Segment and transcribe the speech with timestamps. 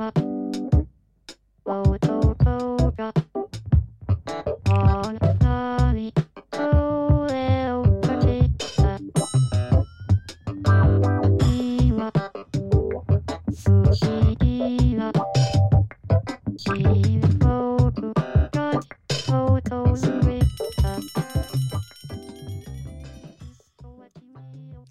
[0.00, 0.10] 大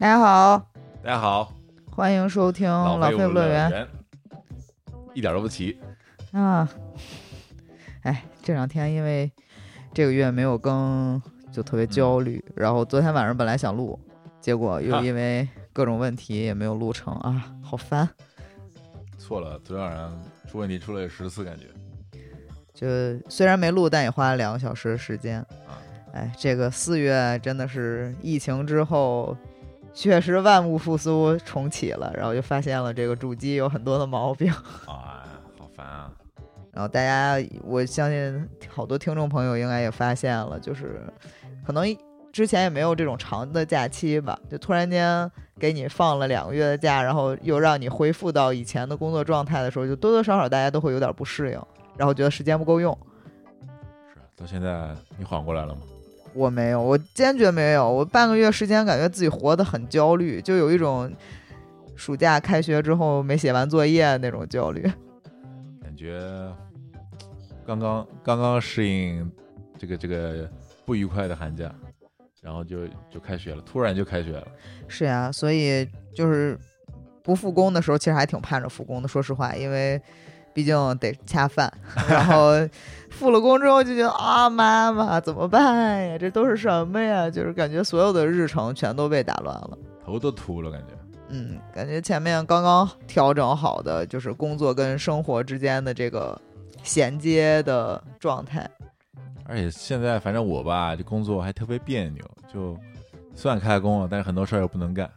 [0.07, 0.61] 家好，
[1.01, 1.51] 大家好，
[1.89, 3.71] 欢迎收听老废物乐园。
[3.71, 3.87] 园，
[5.19, 5.77] 一点都不齐。
[6.31, 6.67] 啊。
[8.03, 9.29] 哎，这两天因为
[9.93, 12.41] 这个月没有更，就特别焦虑。
[12.55, 13.99] 然后昨天晚上本来想录，
[14.39, 18.07] 结果又因为各种问题也没有录成啊，好烦。
[19.17, 20.17] 错了，昨天晚上
[20.49, 21.65] 出问题出了十次，感觉
[22.73, 22.87] 就
[23.29, 25.41] 虽然没录，但也花了两个小时的时间。
[25.67, 25.75] 啊，
[26.13, 29.35] 哎，这个四月真的是疫情之后，
[29.93, 34.51] 确实万物复苏重启了，然后就发现了这个主机有很多的毛病。
[34.87, 35.23] 啊，
[35.57, 36.11] 好烦啊！
[36.71, 41.01] 然后大家，我相信好多听众朋友应该也发现了，就是
[41.65, 41.83] 可能
[42.31, 51.59] 之前也没有这种长的假期吧，就突然间给你放了两个月的假，然后又让你恢复到以前的工作状态的时候，就多多少少大家都会有点不适应，
[51.97, 52.97] 然后觉得时间不够用。
[54.13, 55.81] 是到现在你缓过来了吗？
[56.33, 57.91] 我没有，我坚决没有。
[57.91, 61.11] 我半个月时间，感觉自己活得很焦虑，就有一种
[61.95, 64.81] 暑假开学之后没写完作业那种焦虑。
[65.81, 66.19] 感觉
[67.65, 69.29] 刚刚刚刚适应
[69.77, 70.49] 这个这个
[70.85, 71.73] 不愉快的寒假，
[72.41, 74.47] 然后就就开学了，突然就开学了。
[74.87, 76.57] 是呀，所以就是
[77.21, 79.07] 不复工的时候，其实还挺盼着复工的。
[79.07, 80.01] 说实话，因为
[80.59, 81.71] 毕竟得恰饭，
[82.09, 82.51] 然后
[83.09, 86.17] 复了工之后就觉得啊，妈妈怎么办呀？
[86.17, 87.29] 这都是什么呀？
[87.29, 89.77] 就是感觉所有的日程全都被打乱了。
[90.05, 90.87] 头都秃了，感觉
[91.29, 96.37] 嗯，感觉前面刚刚调整好的，就是工作跟生活之间的这个
[96.83, 98.69] 衔接的状态。
[99.45, 102.21] 而且现在反正我吧，这工作还特别别扭，
[102.53, 102.77] 就
[103.33, 105.09] 虽然开工了，但是很多事儿又不能干。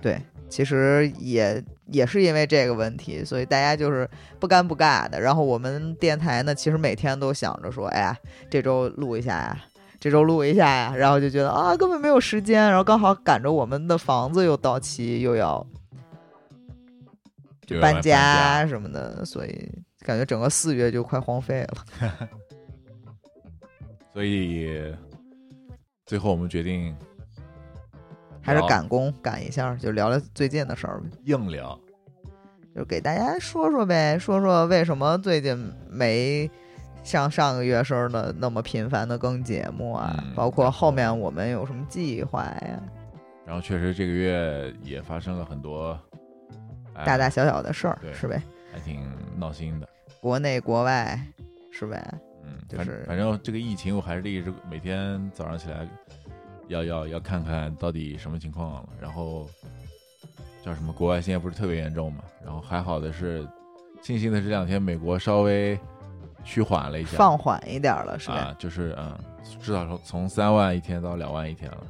[0.00, 4.08] 对，其实也也是因为这个问题，所以大家就是
[4.38, 5.20] 不尴不尬的。
[5.20, 8.16] 然后我们电台呢，其实每天都想着说，哎呀，
[8.50, 9.58] 这周录一下呀，
[9.98, 12.62] 这周录一下呀，然后就觉得啊，根本没有时间。
[12.62, 15.66] 然后刚好赶着我们的房子又到期，又要
[17.66, 19.68] 就搬家什么的，所以
[20.00, 22.28] 感觉整个四月就快荒废了。
[24.14, 24.94] 所以
[26.06, 26.96] 最后我们决定
[28.46, 31.78] 还是赶工赶一下，就聊聊最近的事儿呗，硬聊。
[32.74, 36.50] 就给大家说说呗，说说为什么最近没
[37.02, 42.80] 像上个月似的那么频繁的更节目啊，嗯包括后面我们有什么计划呀，
[43.46, 45.98] 然后确实这个月也发生了很多、
[46.94, 48.42] 哎大大小小的事儿对是呗，
[48.72, 49.06] 还挺
[49.38, 49.88] 闹心的。
[50.20, 51.18] 国内国外
[51.70, 52.02] 是呗，
[52.44, 55.86] 嗯，反就是反正这个疫情，我还是一直每天早上起来
[56.68, 58.88] 要要要看看到底什么情况了。
[59.00, 59.48] 然后
[60.64, 60.92] 叫什么？
[60.92, 62.24] 国外现在不是特别严重嘛？
[62.44, 63.46] 然后还好的是，
[64.02, 65.78] 庆幸的是这两天美国稍微
[66.44, 69.16] 趋缓了一下，放缓一点了是吧，啊，就是嗯，
[69.60, 71.86] 至少从从三万一天到两万一天了。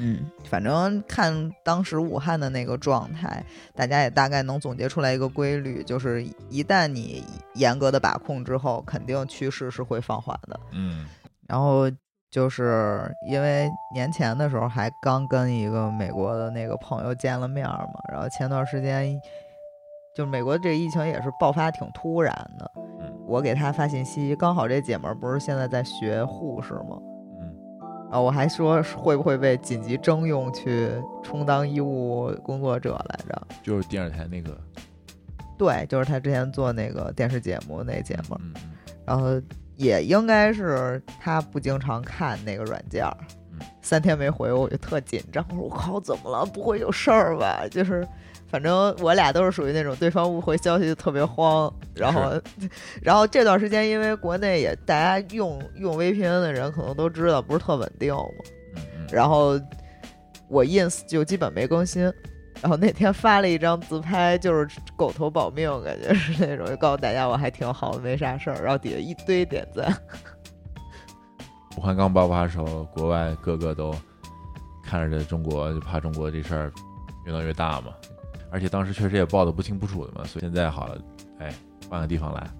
[0.00, 3.44] 嗯，反正看当时武汉的那个状态，
[3.74, 7.24] 大家也大概能总结出来一个规律，就是一旦你
[7.54, 10.60] 严格的把控之后，肯定趋势是会放缓的。
[10.70, 11.06] 嗯
[11.48, 11.90] 然后
[12.30, 19.18] 就是因为年前的时候还刚跟一个美国的那个朋友见了面儿嘛，然后前段时间
[20.14, 26.98] 就美国这个疫情也是爆发挺突然的，嗯我给他发信息，刚好这姐们儿不是现在在学护士吗？
[27.40, 27.54] 嗯，
[28.10, 30.90] 然后我还说会不会被紧急征用去
[31.22, 33.46] 充当医务工作者来着？
[33.62, 34.56] 就是电视台那个
[35.56, 38.70] 对，就是他之前做那个电视节目那姐们儿，嗯嗯
[39.06, 39.40] 然后
[39.78, 43.16] 也应该是他不经常看那个软件儿
[43.52, 45.44] 嗯，三天没回我，我就特紧张。
[45.50, 46.44] 我说我靠，怎么了？
[46.44, 47.64] 不会有事儿吧？
[47.70, 48.06] 就是，
[48.48, 51.72] 反正我俩都是属于那种对方不回消息就特别慌。
[51.94, 52.32] 然后，
[53.00, 58.24] 然后这段时间因为国内也大家用用 VPN 的人可能都知道不是特稳定嘛，
[59.12, 59.58] 然后
[60.48, 62.12] 我 ins 就基本没更新。
[62.60, 68.62] 然后那天发了一张自拍，就是狗头保命，感觉是那种，就告诉大家我还挺好的，没啥事儿。
[68.62, 69.96] 然后底下一堆点赞，
[71.76, 73.94] 武汉刚爆发的时候，国外个个都
[74.82, 76.72] 看着中国，就怕中国这事儿
[77.26, 77.92] 越闹越大嘛。
[78.50, 80.98] 而且当时确实也报的不清不楚的嘛，所以现在好了，
[81.38, 81.52] 哎，
[81.88, 82.50] 换个地方来，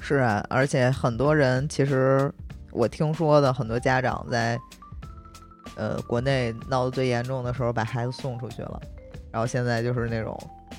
[0.00, 2.30] 是啊，而且很多人其实
[2.72, 4.58] 我听说的，很多家长在
[5.76, 8.80] 呃国内闹得最严重的时候，把孩子送出去了，
[9.36, 10.34] 然后现在就是那种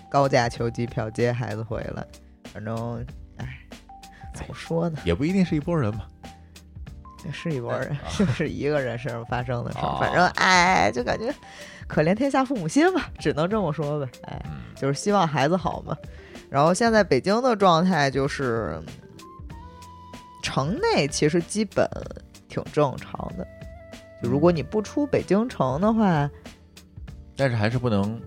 [0.09, 2.03] 高价求机票接孩子回来，
[2.51, 3.05] 反正，
[3.37, 3.47] 哎，
[4.33, 4.97] 怎么说呢？
[5.05, 6.05] 也不一定是一拨人嘛。
[7.23, 9.85] 这是一拨人啊，就是一个人身上发生的事儿。
[9.85, 11.31] 哦反正，哎，就感觉
[11.85, 14.09] 可怜天下父母心吧，只能这么说呗。
[14.23, 15.95] 哎，嗯，就是希望孩子好嘛。
[16.49, 18.81] 然后现在北京的状态就是，
[20.41, 21.87] 城内其实基本
[22.49, 23.47] 挺正常的。
[24.23, 26.27] 就如果你不出北京城的话，
[27.35, 28.19] 但是还是不能，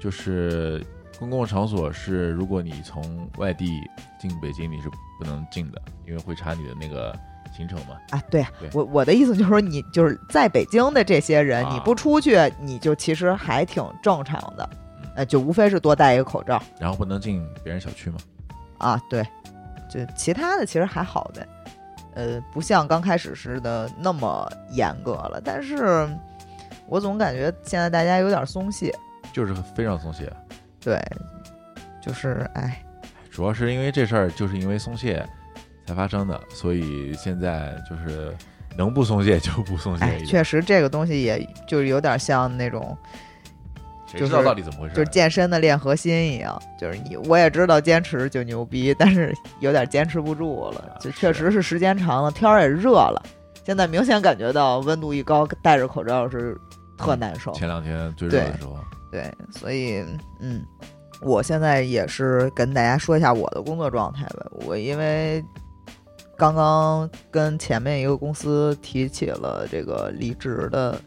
[0.00, 0.84] 就是
[1.18, 3.80] 公共场所是，如果你从外地
[4.18, 7.12] 进北京，你是不能进的，因为会查你的那个
[7.56, 7.96] 行程嘛。
[8.10, 14.68] 啊，对啊对我我的意思就是说，你就是在北京的这些人，啊你不出去，你就其实还挺正常的
[15.02, 18.18] 嗯，呃，就无非是多戴一个口罩然后不能进别人小区嘛。
[18.78, 19.26] 啊，对，
[19.90, 21.48] 就其他的其实还好呗，
[22.14, 26.08] 呃，不像刚开始似的那么严格了，但是
[26.86, 28.94] 我总感觉现在大家有点松懈，
[29.38, 30.28] 就是非常松懈，
[30.80, 31.00] 对，
[32.02, 32.82] 就是哎，
[33.30, 35.24] 主要是因为这事儿就是因为松懈
[35.86, 38.34] 才发生的，所以现在就是
[38.76, 42.98] 能不松懈就不松懈哎，确实这个东西也就是有点像那种
[44.08, 44.94] 就是谁知道到底怎么回事？
[44.96, 53.22] 就是健身的练核心一样，就是你我也知道坚持就牛逼，但是有点坚持不住了，就确实是时间长了，天儿也热了，
[53.64, 56.58] 现在明显感觉到温度一高，戴着口罩是
[56.96, 57.52] 特难受。
[57.52, 58.76] 前两天最热的时候，
[59.10, 60.04] 对，所以
[60.40, 60.64] 嗯，
[61.22, 64.46] 我现在也是跟大家说一下我的工作状态吧。
[64.66, 65.44] 我因为
[66.36, 71.00] 刚刚跟前面一个公司提起了这个离职的，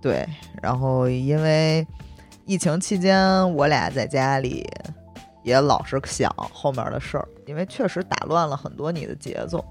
[0.00, 0.26] 对，
[0.62, 1.86] 然后因为
[2.44, 4.66] 疫情期间我俩在家里
[5.42, 9.64] 也老是想后面的事儿，因为确实打乱了很多你的节奏。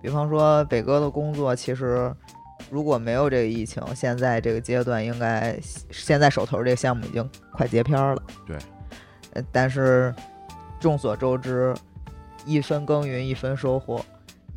[0.00, 2.14] 比方说北哥的工作，其实
[2.70, 5.58] 如果没有这个疫情，现在这个阶段应该
[5.90, 8.22] 现在手头这个项目已经快结片儿了。
[8.46, 8.56] 对，
[9.34, 10.14] 呃，但是
[10.80, 11.74] 众所周知，
[12.44, 14.04] 一分耕耘一分收获。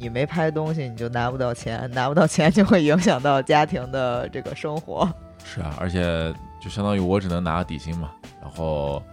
[0.01, 5.05] 你没拍东西，你就拿不到钱，拿不到钱就会影响到家庭的这个生活。
[5.43, 8.11] 是啊，而且就相当于我只能拿个底薪嘛，
[8.41, 9.03] 然后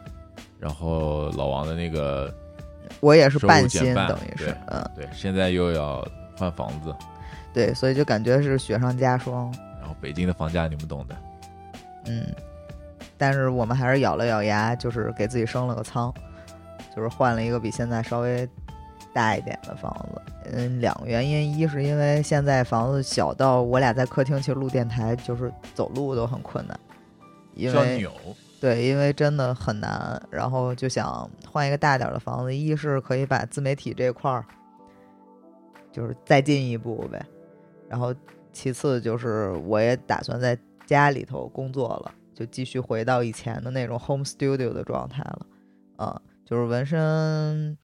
[0.60, 2.32] 然后老王的那个
[3.00, 6.06] 我也是半薪，等于是，嗯，对，现在又要
[6.38, 6.94] 换房子，
[7.56, 9.50] 对，所以就感觉是雪上加霜。
[9.80, 11.16] 然后北京的房价你们懂的，
[12.04, 12.22] 嗯，
[13.16, 16.12] 但是我们还是咬了咬牙，就是给自己升了个仓，
[16.94, 18.46] 就是换了一个比现在稍微
[19.14, 20.20] 大一点的房子。
[20.52, 26.78] 嗯，两个原因，一是因为现在房子小到我俩在客厅其实录电台，就是走路都很困难，
[27.54, 28.12] 因为扭，
[28.60, 30.22] 对，因为真的很难。
[30.30, 34.44] 然后就想换一个大点儿的房子，一是可以把自媒体这块儿
[35.90, 37.24] 就是再进一步呗，
[37.88, 38.14] 然后
[38.52, 45.46] 其次就是我也打算在家里头工作了，就继续回到以前的那种 home studio 的状态了。
[45.96, 47.76] 啊，就是纹身，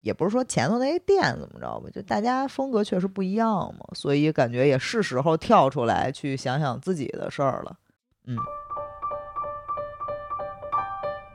[0.00, 7.78] 也不是说前头那些店怎么着吧，就大家风格确实不一样嘛，所以感觉也是时候跳出来去想想自己的事儿了。
[8.26, 8.36] 嗯。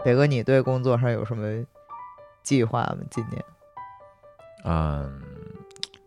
[0.03, 1.65] 北哥，你对工作上有什么
[2.43, 2.97] 计划吗？
[3.09, 3.43] 今年？
[4.65, 5.21] 嗯，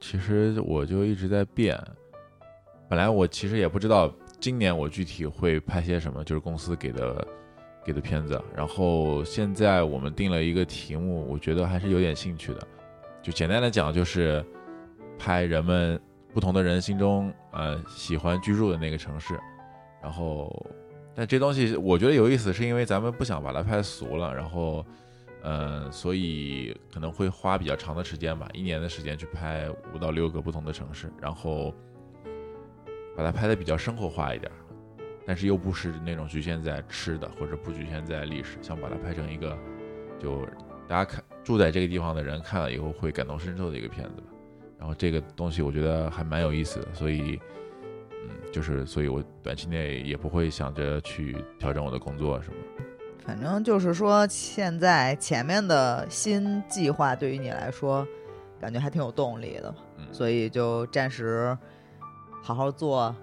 [0.00, 1.76] 其实我就一直在变。
[2.88, 7.28] 本来我其实也不知道今年我具体会拍些什么，就是公司给的
[7.84, 8.40] 给的片子。
[8.56, 12.66] 然后现在我们定了一个题目，我觉得还是有点兴趣的。
[13.22, 14.44] 就简单的讲，就是
[15.18, 16.00] 拍人们
[16.32, 19.38] 不同的人心中呃喜欢居住的那个城市。
[20.02, 20.50] 然后，
[21.14, 24.84] 但这东西我觉得有意思，是因为咱们不想把它拍俗了，然后。
[25.40, 31.72] 呃，所以可能会花比较长的时间吧，一年的时间去拍五到六个不同的城市，然后
[33.18, 34.54] 把它拍的比较生活化一点儿，
[35.26, 39.58] 但是又不是那种局限在吃的或者不局限在历史，想把它拍成一个
[40.20, 40.46] 就
[40.86, 44.28] 大家看住在这个地方的人看了以后会感同身受的一个片子吧。
[44.78, 47.40] 然后这个东西我觉得还蛮有意思的，所以
[48.22, 52.56] 嗯，就是所以我短期内也不会想着去调整我的工作什么。
[53.26, 58.06] 反正就是说，现在前面的新计划对于你来说，
[58.60, 61.58] 感觉还挺有动力的，嗯，所以就暂时
[62.42, 63.14] 好好做，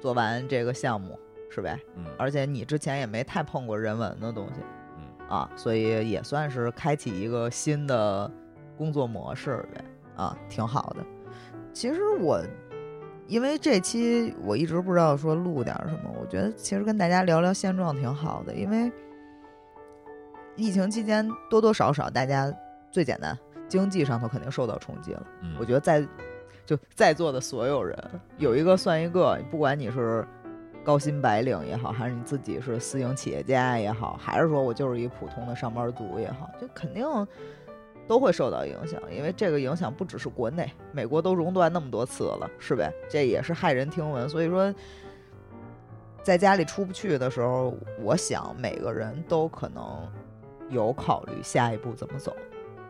[0.00, 1.18] 做完这个项目
[1.50, 1.78] 是呗？
[1.96, 4.60] 嗯而且你之前也没太碰过人文的东西
[4.98, 8.30] 嗯啊，所以也算是开启一个新的
[8.76, 9.84] 工作模式呗，
[10.16, 11.04] 啊，挺好的。
[11.72, 12.40] 其实我
[13.26, 18.90] 因为这期我一直不知道说录点什么，我觉得其实跟大家聊聊现状挺好的，因为
[20.56, 22.52] 疫情期间多多少少大家
[22.90, 23.38] 最简单
[23.68, 25.26] 经济上头肯定受到冲击了。
[25.42, 26.06] 嗯，我觉得在
[26.70, 27.98] 就在座的所有人
[28.38, 30.24] 有一个算一个，不管你是
[30.84, 37.04] 高薪白领也好，还是你自己是私营企业家也好，还是说我就是一普通的上班族也好，就肯定
[38.06, 42.88] 都会受到影响，因为这个影响不只是国内，美国都熔断那么多次了，是呗？
[43.08, 44.28] 这也是骇人听闻。
[44.28, 44.72] 所以说，
[46.22, 50.08] 在家里出不去的时候，我想每个人都可能
[50.68, 52.32] 有考虑下一步怎么走。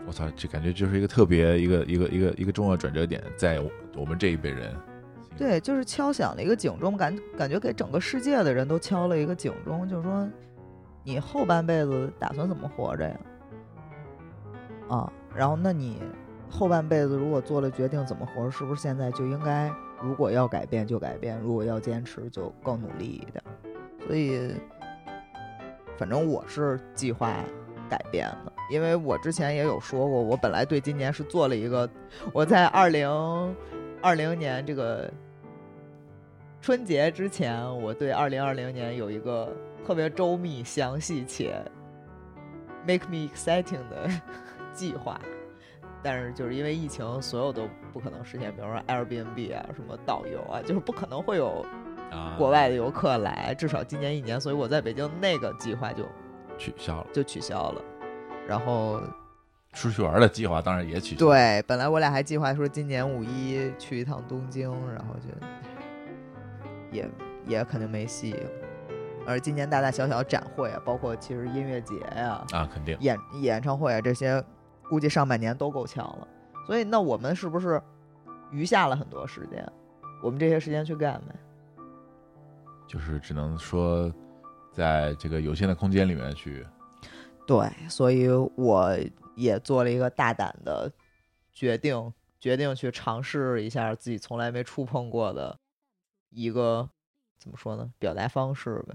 [0.07, 3.61] 我操，这感觉就是一个特别一个一个一个一个重要转折点，在
[3.97, 4.75] 我们这一辈人。
[5.37, 10.29] 对，就是敲响了一个警钟，感感觉给整个世界的人都敲了一个警钟，就是说，
[11.05, 13.21] 你后半辈子打算怎么活着呀？
[14.89, 16.03] 啊，然后那你
[16.51, 23.43] 后半辈子如果做了决定怎么活，是不是现在就应该，如果要改变就改变，如果要坚持就更努力一点？
[24.07, 24.53] 所以，
[25.97, 27.33] 反正我是计划
[27.91, 31.89] 改变的，因为我之前也有说过，我本来对今年是做了一个，
[32.33, 33.09] 我在二零
[34.01, 35.13] 二零年这个
[36.63, 39.53] 春节之前，我对二零二零年有一个
[39.85, 41.61] 特别周密、详细且
[42.87, 44.09] make me exciting 的
[44.73, 45.21] 计划。
[46.03, 51.63] 但是就是因为疫情，所有都不可能实现，比如说 Airbnb 啊、什么导游啊，就是不可能会有
[52.11, 56.05] 啊，国外的游客来，至少今年一年，所以我在北京那个计划就
[56.61, 57.83] 取消了，就取消了。
[58.47, 59.01] 然后
[59.73, 65.29] 出去玩的计划当然也取消。，对，本来我俩还计划说今年五一去一趟东京，然后就
[66.93, 67.11] 也
[67.47, 68.51] 也肯定没戏了。
[69.27, 72.97] 而今年大大小小展会啊，包括其实音乐节呀、啊，肯定。
[73.01, 74.43] 演演唱会啊这些，
[74.89, 76.29] 估计上半年都够呛了。
[76.67, 77.81] 所以那我们是不是
[78.51, 79.67] 余下了很多时间？
[80.23, 81.35] 我们这些时间去干呗？
[82.89, 84.13] 就是只能说，
[84.73, 86.67] 在这个有限的空间里面去，
[87.47, 88.97] 对，所以我
[89.37, 90.91] 也做了一个大胆的
[91.53, 95.59] 决定，决定去尝试一下自己从来没触碰过的
[96.31, 96.89] 一个
[97.39, 98.95] 怎么说呢，表达方式呗。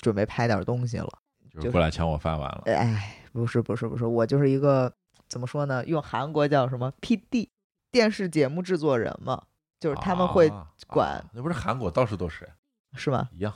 [0.00, 1.08] 准备拍点东西了。
[1.50, 2.62] 就是过来抢我饭碗了。
[2.64, 4.90] 哎，不是不是不是，我就是一个
[5.28, 5.84] 怎么说呢？
[5.84, 7.50] 用韩国叫什么 PD
[7.90, 9.42] 电视节目制作人嘛，
[9.78, 12.48] 就是他们会啊管啊那不是韩国到处都是
[12.94, 13.28] 是吗？
[13.32, 13.52] 一样。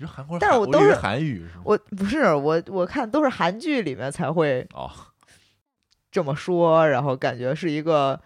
[0.00, 1.62] 你说韩国人但是我都是韩语是吗？
[1.62, 4.90] 我不是我我看都是韩剧里面才会哦，
[6.10, 8.18] 这么说，然后感觉是一个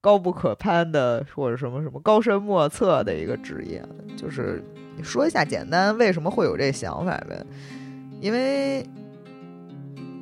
[0.00, 3.84] 高不可攀的，或者什么什么高深莫测的一个职业。
[4.16, 4.64] 就是
[4.96, 7.44] 你说一下简单为什么会有这想法呗？
[8.22, 8.88] 因为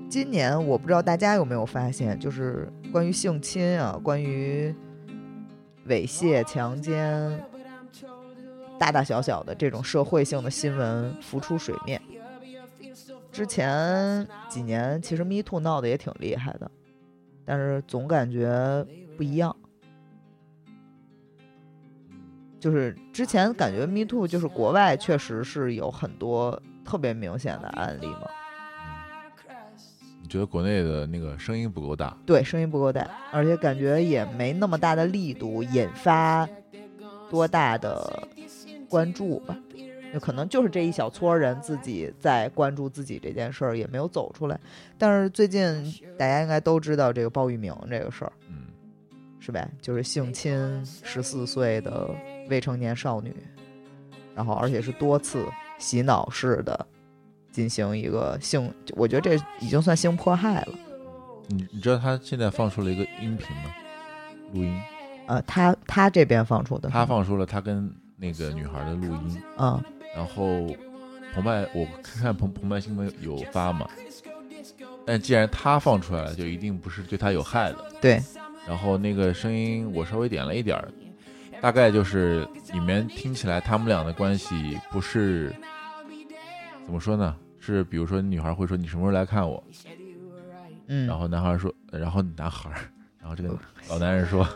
[0.08, 4.74] 今年我不知道大家有没有发现，就是关于性侵啊，关于
[5.86, 7.40] 猥亵、强奸，
[8.80, 12.00] 大大小小的这种社会性的新闻浮出水面。
[13.30, 16.70] 之前几年其实 Me Too 闹得也挺厉害的，
[17.44, 18.82] 但是总感觉
[19.18, 19.54] 不一样。
[22.58, 28.26] 就是之前感觉 Me Too 就是国外确实是有很多特别明显的案例嘛，
[30.22, 32.16] 你觉得国内的那个声音不够大？
[32.25, 36.49] 对，声音不够大，而且感觉也没那么大的力度引发
[37.30, 38.28] 多大的
[38.90, 39.56] 关注吧。
[40.12, 44.59] 有可能就是这一小撮人自己在关注自己这件事儿，也没有走出来。
[44.99, 45.62] 但是最近
[46.18, 48.66] 大家应该都知道这个鲍玉明这个事儿，嗯，
[49.38, 49.70] 是呗？
[49.80, 52.11] 就是性侵十四岁的
[52.49, 53.32] 未成年少女，
[54.35, 55.47] 然后而且是多次
[55.78, 56.87] 洗脑式的
[57.52, 60.73] 进行一个性，我觉得这已经算性迫害了。
[61.47, 63.75] 你你知道他现在放出了一个音频吗？
[64.54, 64.82] 录音，
[65.28, 67.88] 呃，他他这边放出的，他放出了他跟
[68.20, 69.82] 那个女孩的录音，嗯。
[70.14, 70.66] 然后
[71.32, 73.88] 澎湃我看澎澎湃新闻有发嘛，
[75.06, 77.84] 但既然他放出来了，就一定不是对他有害的。
[78.00, 78.20] 对，
[78.66, 80.88] 然后那个声音我稍微点了一点儿，
[81.60, 85.54] 大概就是里面听起来他们俩的关系不是
[86.84, 87.36] 怎么说呢？
[87.60, 89.62] 是比如说女孩会说你什么时候来看我，
[90.88, 92.68] 嗯，然后男孩说，呃然后男孩，
[93.20, 93.56] 然后这个
[93.88, 94.48] 老男人说，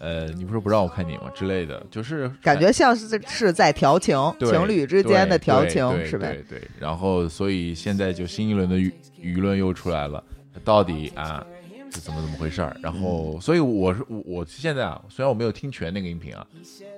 [0.00, 1.30] 呃，你不是不让我看你吗？
[1.34, 6.26] 之类的，就是感觉像是是在调情，情侣之间的调情，是吧？
[6.26, 8.90] 对对，然后所以现在就新一轮的舆
[9.22, 10.24] 舆论又出来了，
[10.64, 11.46] 到底啊
[11.92, 12.76] 是怎么怎么回事儿？
[12.82, 16.46] 然后，嗯所以我是我我现在啊，虽然我没有听全那个音频啊，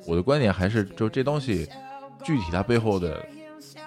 [0.06, 1.68] 我的观点还是就这东西
[2.24, 3.20] 具体它背后的。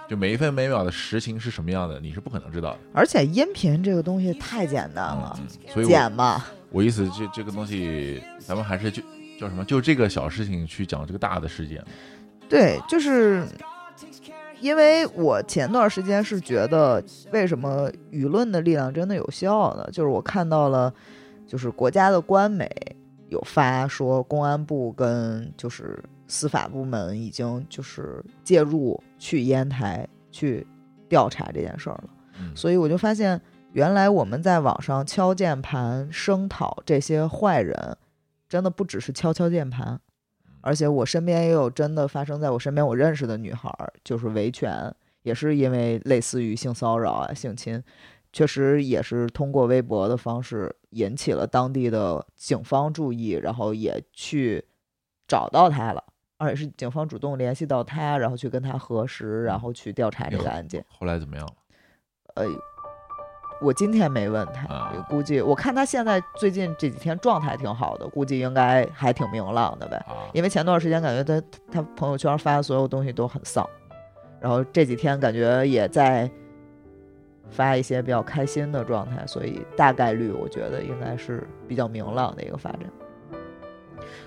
[0.08, 2.80] 就每一分每秒的实情是什么样的，你是不可能知道的。
[2.94, 6.46] 而且音频这个东西太简单了，嗯，所以剪嘛，
[6.76, 9.02] 我意思这这个东西，咱们还是就
[9.40, 9.64] 叫什么？
[9.64, 11.82] 就这个小事情去讲这个大的事件。
[12.50, 13.48] 对，就是
[14.60, 17.02] 因为我前段时间是觉得，
[17.32, 19.88] 为什么舆论的力量真的有效呢？
[19.90, 20.94] 就是我看到了，
[21.48, 22.70] 就是国家的官媒
[23.30, 30.68] 有发说，公安部跟就是司法部门已经就是介入去烟台去
[31.08, 32.10] 调查这件事儿了。
[32.42, 33.42] 嗯，所以我就发现，
[33.76, 37.98] 原来我们在网上敲键盘声讨这些坏人，
[38.48, 40.00] 真的不只是敲敲键盘，
[40.62, 44.90] 而且我身边也有真的发生在我身边我认识的女孩儿，就是维权，
[45.24, 47.84] 也是因为类似于性骚扰啊、性侵，
[48.32, 54.64] 确实也是通过微博的方式引起了当地的警方注意，然后也去
[55.28, 56.02] 找到她了。
[56.38, 60.86] 而且是警方主动联系到他，然后去跟他核实，然后去调查这个案件。
[60.88, 61.54] 后来怎么样了？
[62.36, 62.46] 呃，
[63.62, 69.98] 我今天没问他，啊估计我看他现在最近这几天状态挺好的，估计应该还挺明朗的呗。
[70.08, 73.68] 啊，因为前段时间感觉他他朋友圈发的所有东西都很丧，
[74.40, 76.30] 然后这几天感觉也在
[77.50, 82.82] 发一些比较开心的状态，所以大概率我觉得应该是比较明朗的一个发展。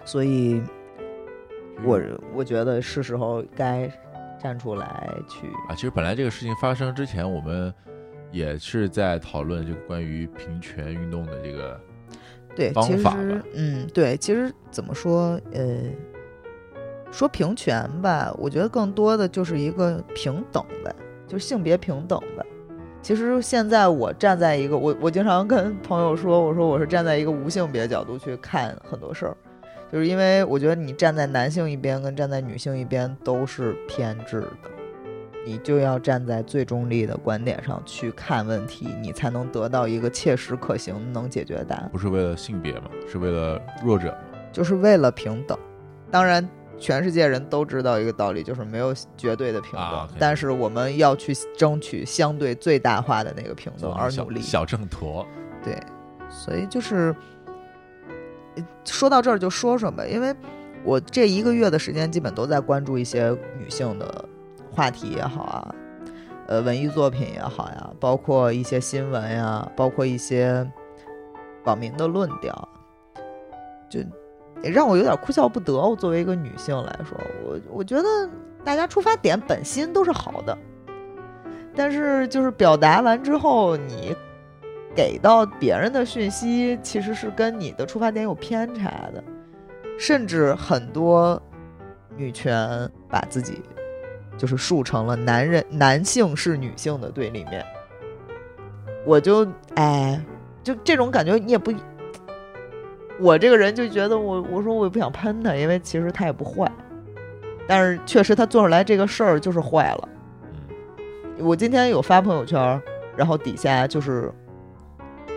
[0.05, 0.63] 所以
[1.85, 2.01] 我
[2.35, 3.91] 我觉得是时候该
[4.39, 7.73] 站出来去啊，其实本来这个事情发生之前，我们
[8.31, 11.81] 也是在讨论这个关于平权运动的这个
[12.55, 15.79] 对，方法吧嗯，对，其实怎么说，呃，
[17.11, 20.95] 说平权吧，我觉得更多的就是一个平等呗，
[21.27, 22.45] 就是性别平等呗。
[23.01, 29.37] 其实现在我站在一个，我我经常跟朋友说，我说我是站在一个无性别角度去看很多事儿，
[29.91, 34.71] 就是因为我觉得你站在男性一边跟站在女性一边都是偏执的，
[35.49, 41.89] 你就要站在最中立的观点上去看问题，你才能得到一个切实可行能解决的答案。
[41.91, 44.39] 不是为了性别嘛，是为了弱者嘛。
[44.53, 45.59] 就是为了平等。
[46.11, 46.47] 当然，
[46.79, 54.43] 全世界人都知道一个道理，就是没有绝对的平等，但是我们要去争取相对最大化的那个平等而努力。
[54.43, 55.27] 小挣坨，
[55.65, 55.81] 对，
[56.29, 57.17] 所以就是
[58.57, 60.35] 呃说到这儿就说说吧，因为
[60.85, 64.25] 我这一个月的时间基本都在关注一些女性的
[64.79, 65.75] 话题也好啊，
[66.47, 70.65] 呃，文艺作品也好呀，包括一些新闻呀，包括一些
[71.65, 72.69] 网民的论调，
[73.91, 73.99] 就
[74.63, 75.75] 让我有点哭笑不得。
[75.75, 78.31] 我作为一个女性来说，我我觉得
[78.63, 80.57] 大家出发点本心都是好的，
[81.75, 84.15] 但是就是表达完之后，你
[84.95, 89.25] 给到别人的讯息其实是跟你的出发点有偏差的，
[89.99, 91.43] 甚至很多
[92.17, 93.61] 女权把自己
[94.39, 97.63] 就是树成了男人男性是女性的对立面。
[99.05, 100.19] 我就哎，
[100.63, 101.73] 就这种感觉，你也不，
[103.19, 106.71] 我这个人就觉得我我说我也不想喷他，因为其实他也不坏，
[107.67, 110.09] 但是确实他做出来这个事儿就是坏了。
[110.43, 112.81] 嗯，我今天有发朋友圈，
[113.17, 114.31] 然后底下就是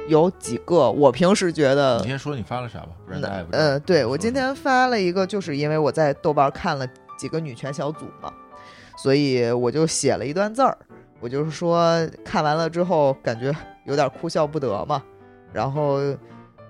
[0.08, 3.64] 有几个我平时觉得你先说你发了啥吧，不然大家也不知道。
[3.64, 6.86] 呃，对我今天发了一个，就是因为我在豆瓣看了
[7.18, 8.34] 几个女权小组嘛，
[9.02, 10.78] 所以我就写了一段字儿。
[11.20, 13.52] 我就是说看完了之后，感觉
[13.86, 15.04] 有点哭笑不得嘛。
[15.52, 16.00] 然后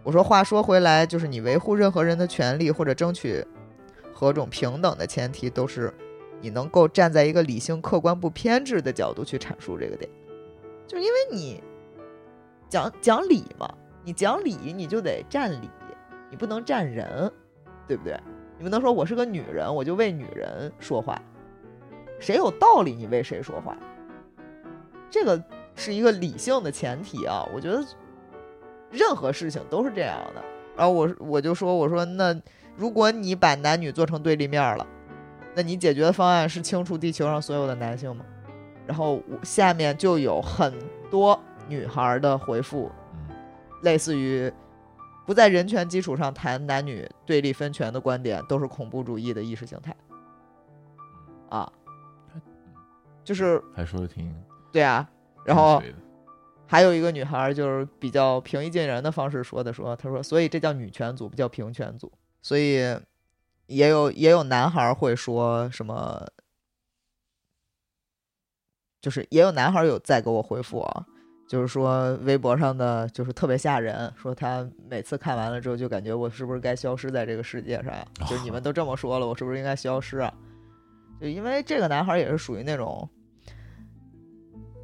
[0.03, 3.45] 我说，话说回来，就是你维护任何人的权利或者争取
[4.13, 5.93] 何种平等的前提，都是
[6.39, 10.09] 你能够站在一个理性、客观、不偏执的角度去阐述这个点。
[10.87, 11.61] 就是因为你
[12.69, 13.69] 讲讲理嘛，
[14.03, 15.69] 你讲理你就得站理，
[16.29, 17.31] 你不能站人，
[17.87, 18.17] 对不对？
[18.57, 21.21] 你不能说我是个女人，我就为女人说话，
[22.21, 23.75] 谁有道理你为谁说话，
[25.09, 25.43] 这个
[25.75, 27.45] 是一个理性的前提啊。
[27.53, 27.83] 我觉得
[28.89, 30.41] 任何事情都是这样的。
[30.77, 32.33] 然后我我就说，我说那
[32.77, 34.87] 如果你把男女做成对立面了，
[35.53, 38.23] 那你解决的方案是清除地球上所有的男性吗？
[38.87, 40.73] 然后我下面就有很
[41.09, 42.89] 多女孩的回复，
[43.27, 43.35] 嗯
[43.81, 44.51] 类似于
[45.25, 49.95] 不在人权基础上谈男女对立分权的观点，都是恐怖主义的意识形态。
[51.49, 51.71] 啊，
[53.23, 54.33] 就是还说的挺
[54.71, 55.07] 对啊，
[55.45, 55.81] 然后
[56.65, 62.11] 还有一个女孩就是比较平易近人的方式说的，说她说，所以这叫女权组，不叫平权组。
[62.41, 62.77] 所以
[63.67, 66.25] 也有也有男孩会说什么，
[69.01, 71.05] 就是也有男孩有在给我回复啊，
[71.47, 78.07] 就是说微博上的就是特别吓人，说他每次看完了之后就感觉我是不是该消失在这个世界上呀？
[78.27, 80.33] 就你们都这么说了，我是不是应该消失啊？
[81.21, 83.07] 就因为这个男孩也是属于那种。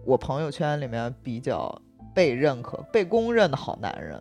[0.05, 1.81] 我朋友圈里面比较
[2.15, 4.17] 被认可、被公认的好男人，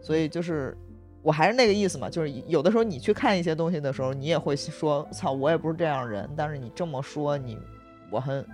[0.00, 0.78] 所以就是
[1.22, 7.58] 我还是那个意思嘛，就是有的时候你去看一些东西的时候，你也会说“操，我也不是这样人”，但是你这么说你，
[8.10, 8.46] 我很，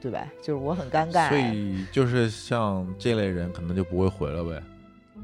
[0.00, 0.26] 对吧？
[0.40, 4.62] 就是我很尴尬，所以就是像这类人可能就不会回了呗，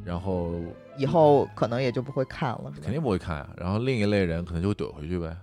[0.05, 0.53] 然后
[0.99, 5.35] 以后可能也就不会看了，肯定不会看啊，然后另一类人可能就会怼回去呗，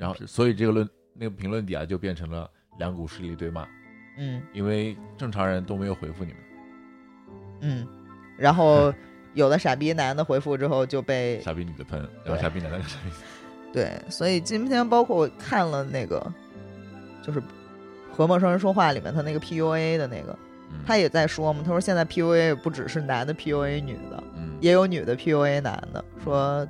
[0.00, 3.68] 然后所以这个论那个评论底下就变成了两股势力对骂，
[4.18, 6.40] 嗯因为正常人都没有回复你们。
[7.60, 7.86] 嗯，
[8.38, 8.92] 然后
[9.34, 13.10] 有的傻逼男的回复之后就被傻逼女的喷，然后傻逼男的傻逼。
[13.74, 16.32] 对，所以今天包括我看了那个，
[17.22, 17.38] 就是
[18.10, 20.36] 《和陌生人说话》里面他那个 PUA 的那个，
[20.72, 26.02] 嗯他也在说嘛，他说现在 PUA 也不只是男的 PUA 女的，嗯也有女的 PUA 男的。
[26.24, 26.66] 说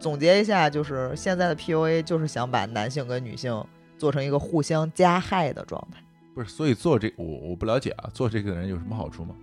[0.00, 3.64] 总结一下，就是现在的 PUA 就是想把男性跟女性
[3.98, 6.02] 做成一个互相加害的状态，
[6.34, 9.34] 不是，所以做这我我不了解啊，做这个人有什么好处吗？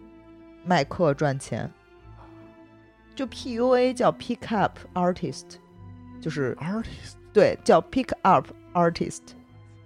[0.66, 1.72] 卖课赚钱。
[3.16, 5.56] 就 PUA 叫 Pick Up Artist，
[6.22, 9.22] 就是 artist 对叫 Pick Up Artist，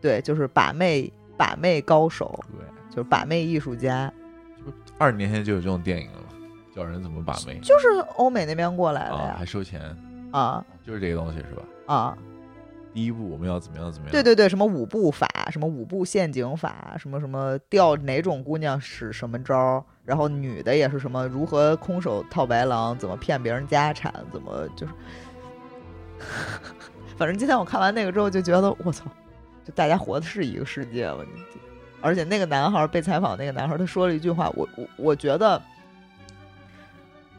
[0.02, 4.12] 对，就是把妹把妹高手，对，就是把妹艺术家，
[4.98, 6.26] 二十年前就有这种电影了嘛，
[6.76, 9.96] 教人怎么把妹就是欧美那边过来的啊，呀还，收钱，
[10.32, 11.64] 啊就是这个东西是吧？
[11.86, 12.18] 啊，
[12.94, 14.12] 第一步我们要怎么样怎么样？
[14.12, 24.94] 对对对，什么五步法，什么五步陷阱法，什么什么钓哪种姑娘使什么招儿，然后女的也是什么如何空手套白狼，怎么骗别人家产，怎么就是，
[27.18, 29.06] 反正今天我看完那个之后就觉得我操，
[29.64, 31.24] 就大家活的是一个世界吗？
[31.24, 31.42] 你
[32.02, 35.62] 而且那个男孩儿被采访，那个男孩他说了一句话，我我我觉得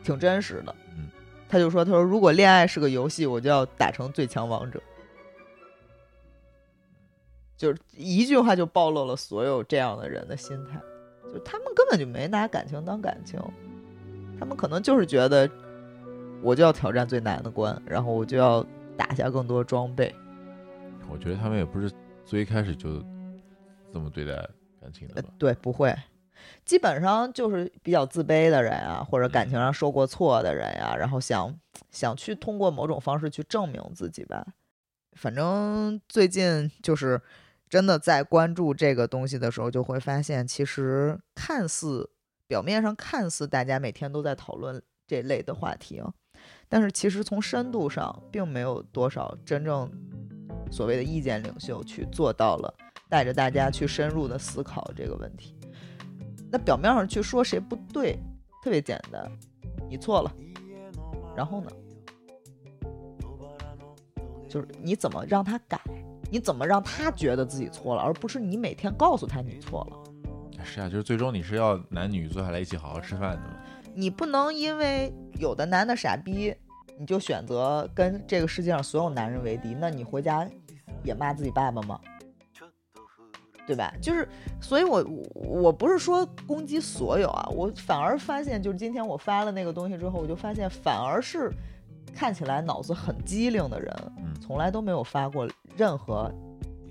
[0.05, 0.74] 挺真实的。
[1.53, 4.83] 嗯，他就说：“他说如果恋爱是个游戏，我就要打成最强王者。”
[7.59, 10.81] 就是一句话就暴露了所有这样的人的心态，
[11.31, 13.38] 就他们根本就没拿感情当感情，
[14.41, 15.49] 他们可能就是觉得
[16.43, 20.12] 我就要挑战最难的关，然后我就要打下更多装备。
[21.11, 21.93] 我觉得他们也不是
[22.25, 23.01] 最开始就
[23.93, 24.33] 这么对待
[24.81, 25.95] 感情的对，不会，
[26.64, 31.59] 基本上就是比较自卑的人啊，或者感情上受过挫的人呀、然后想
[31.90, 34.47] 想去通过某种方式去证明自己吧。
[35.12, 37.21] 反正最近就是
[37.68, 42.11] 真的在关注这个东西的时候，就会发现，其实看似
[42.47, 46.12] 表面上看似大家每天都在讨论这类的话题啊，
[46.68, 49.90] 但是其实从深度上，并没有多少真正
[50.71, 52.75] 所谓的意见领袖去做到了
[53.09, 55.55] 带着大家去深入的思考这个问题。
[56.53, 58.19] 那表面上去说谁不对，
[58.62, 59.27] 特别简单，
[59.88, 60.31] 你错了，
[61.35, 61.71] 然后呢，
[64.47, 65.81] 就是你怎么让他改，
[66.31, 69.97] 你怎么让他觉得自己错了，而不是你每天告诉他你错了。
[70.62, 73.57] 是啊，就是最终你是要男女坐下来一起好好吃饭的嘛。
[73.95, 75.11] 你不能因为
[75.41, 76.55] 有的男的傻逼，
[76.99, 80.47] 你就选择跟这个世界上所有男人为敌，那你回家
[81.03, 81.99] 也骂自己爸爸吗？
[83.66, 83.92] 对吧？
[84.01, 84.29] 就是，
[84.61, 91.53] 所以我我不是说攻击所有啊，我反而发现，就是今天我发了那个东西之后，我就发现反而是
[92.14, 96.31] 看起来脑子很机灵的人，嗯从来都没有发过任何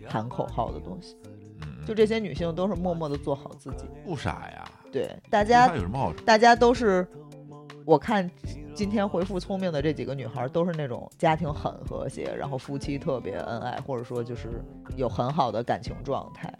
[0.07, 1.17] 喊口号的东西，
[1.61, 3.85] 嗯，就这些女性都是默默的做好自己。
[4.05, 6.13] 不傻呀，对，大家有什么好？
[6.25, 7.05] 大家都是，
[7.85, 8.29] 我看
[8.73, 14.63] 今天回复聪明的这几个女孩，都是那种家庭很和谐，然后夫妻特别恩爱，或者说就是
[14.95, 16.51] 有很好的感情状态。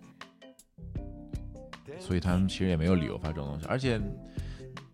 [1.99, 3.99] 所以他们其实也没有理由发这种东西，而且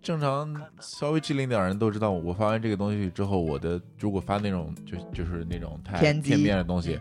[0.02, 7.00] 正常稍微机灵点儿人都知道，我发完这个东西之后，我的如果发那种就就是那种太片面的东西，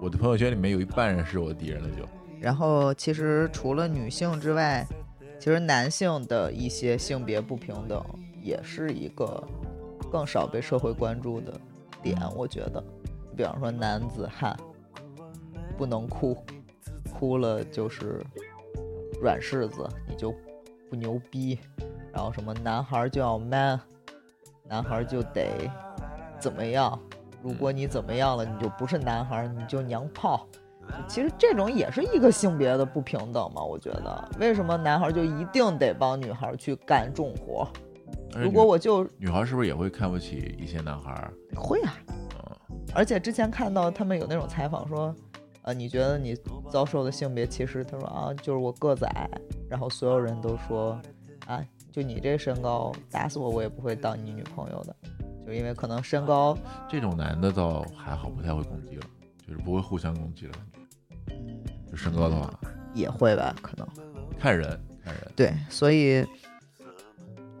[0.00, 2.08] 我的朋友圈里面有一半人是我的敌人了就。
[2.40, 4.86] 然后其实除了女性之外，
[5.38, 8.04] 其实男性的一些性别不平等
[8.42, 9.42] 也是一个
[10.10, 11.52] 更少被社会关注的
[12.02, 12.82] 点，我觉得，
[13.36, 14.56] 比方说男子汉
[15.78, 16.36] 不能哭，
[17.14, 18.24] 哭了就是
[19.22, 20.34] 软柿子，你就
[20.90, 21.58] 不牛逼，
[22.12, 23.80] 然后什么男孩就要 man，
[24.68, 25.70] 男孩就得
[26.38, 26.98] 怎么样，
[27.42, 30.46] 如果你怎么样了，你就不是男孩，你就娘炮。
[31.06, 37.66] 其实这种也是一个性别的不平等嘛，我觉得，为什么男孩就一定得帮女孩去干重活？
[38.34, 41.32] 如果我就女孩是不是也会看不起一些男孩儿？
[41.54, 45.14] 会啊，嗯，而且之前看到他们有那种采访说，
[45.62, 46.36] 呃，你觉得你
[46.70, 47.84] 遭受的性别歧视？
[47.84, 49.28] 他说啊，就是我个子矮，
[49.68, 50.98] 然后所有人都说，
[51.46, 54.96] 啊，就你这身高，打死我我也不会当你女朋友的，
[55.46, 56.56] 就因为可能身高，
[56.88, 59.04] 这种男的倒还好，不太会攻击了，
[59.46, 60.54] 就是不会互相攻击了。
[61.28, 62.50] 嗯，就身高的话，
[62.94, 63.86] 也会吧，可能。
[64.38, 64.66] 看人
[65.04, 65.32] 看人。
[65.36, 66.26] 对，所以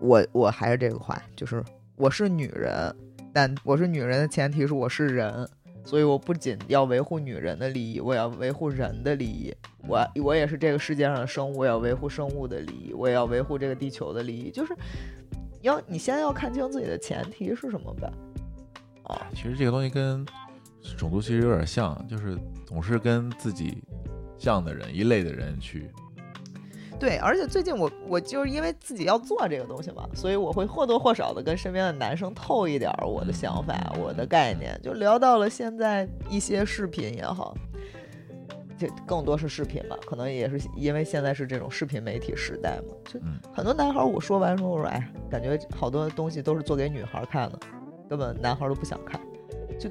[0.02, 1.62] 我我还是这个话，就是
[1.94, 2.94] 我是女人，
[3.32, 5.48] 但我是女人的前提是我是人，
[5.84, 9.54] 所以我不仅要维护女人的利益，我要维护人的利益。
[9.86, 14.50] 我我也是这个世界上的生物，我要维护生物的利益，我也要维护这个地球的利益。
[14.50, 14.74] 就是
[15.60, 18.12] 要你先要看清自己的前提是什么吧。
[19.04, 20.26] 哦，其实这个东西跟
[20.96, 22.36] 种族其实有点像，就是
[22.66, 23.82] 总是跟自己
[24.36, 25.88] 像的人一类的人去
[27.02, 37.56] 对，而且最近我我就是因为自己要做这个东西嘛，所以我会或多或少的跟身边的男生透一点儿我的想法、我的概念，就聊到了现在一些视频也好，
[38.78, 43.36] 就更多是视频吧，可能也是因为现在是这种视频媒体时代嘛，就嗯。
[43.52, 47.58] 很多男孩儿我说完说我说哎，感觉好多东西都是做给女孩儿看的，
[48.08, 49.20] 根本男孩儿都不想看，
[49.76, 49.90] 就。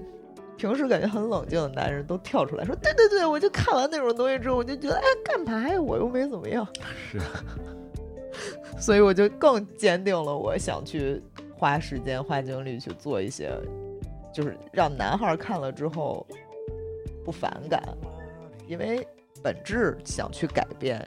[0.61, 5.81] 平时感觉很冷静的男人都跳出来说：“对对对，我就看完那种东西之后，我就觉得，哎，干嘛呀？
[5.81, 6.67] 我又没怎么样。”
[7.09, 7.19] 是，
[8.77, 11.19] 所以我就更坚定了我想去
[11.57, 13.51] 花时间、花精力去做一些，
[14.31, 16.23] 就是让男孩儿看了之后
[17.25, 17.81] 不反感，
[18.67, 19.03] 因为
[19.41, 21.03] 本质想去改变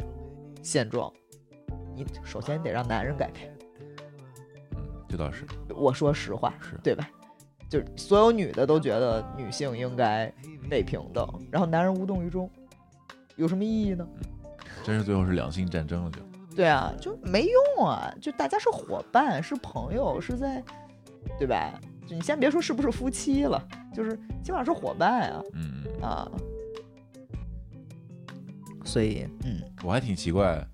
[0.65, 1.13] 现状，
[1.95, 3.57] 你首先得让男人改变。
[4.75, 7.09] 嗯，这倒是我说实话，是，对吧？
[7.75, 10.33] 就是所有女的都觉得女性应该
[10.71, 12.49] 被平等，然后男人无动于衷，
[13.35, 14.07] 有什么意义呢？
[14.85, 16.21] 真是最后是两性战争了就。
[16.55, 18.15] 对啊，就没用啊！
[18.21, 20.63] 就大家是伙伴，是朋友，是在，
[21.37, 21.75] 对吧？
[22.07, 23.61] 就你先别说是不是夫妻了，
[23.93, 26.31] 就是起码是伙伴啊嗯嗯，啊！
[28.85, 30.65] 所以，嗯，我还挺奇怪，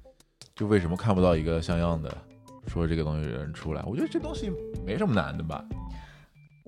[0.54, 2.14] 就为什么看不到一个像样的
[2.66, 3.82] 说这个东西的人出来？
[3.86, 4.52] 我觉得这东西
[4.84, 5.64] 没什么难的吧。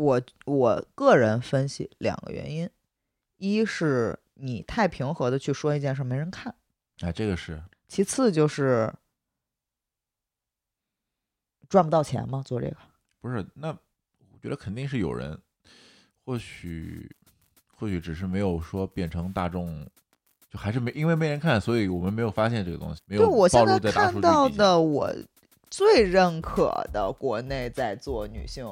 [0.03, 2.69] 我我个人分析两个原因，
[3.37, 6.53] 一是你太平和的去说一件事，没人看；
[7.01, 8.93] 哎，这个是，其次就是
[11.69, 12.77] 赚不到钱吗，做这个。
[13.21, 13.47] 不是？
[13.55, 15.41] 那我觉得肯定是有人，
[16.25, 17.09] 或许
[17.77, 19.89] 或许只是没有说变成大众，
[20.51, 24.49] 就还是没因为没人看，所以我们没有发现这个东西，没有就我现在看到。
[24.49, 25.15] 的，我
[25.71, 28.67] 最认可的国内在做女性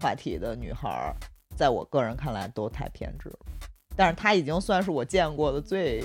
[0.00, 1.14] 话题的女孩儿，
[1.56, 3.38] 在我个人看来都太偏执了。
[3.96, 6.00] 但是她已经算是我见过的最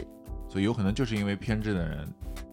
[0.47, 2.07] 所以有可能就是因为偏执的人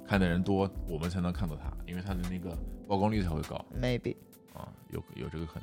[0.07, 4.16] 看的人多，我们才能看到她，因为她的那个曝光率才会高 maybe，
[4.55, 5.62] 啊，有有这个可能。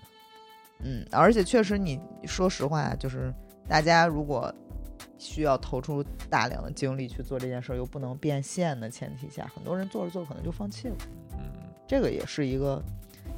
[0.79, 3.33] 嗯，而且确实你说实话，就是
[3.67, 4.53] 大家如果
[5.17, 10.95] 需要投出大量的精力去做这件事儿，又不能变现的前提下，很多人做着做着可能就放弃了。
[11.33, 11.39] 嗯，
[11.87, 12.83] 这个也是一个，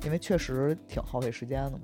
[0.04, 1.80] 因为确实挺耗费时间的嘛。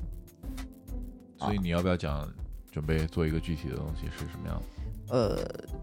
[1.46, 2.28] 所以你要不要讲
[2.72, 4.62] 准备做一个具体的东西是什么样？
[5.08, 5.14] 的？
[5.14, 5.78] 呃，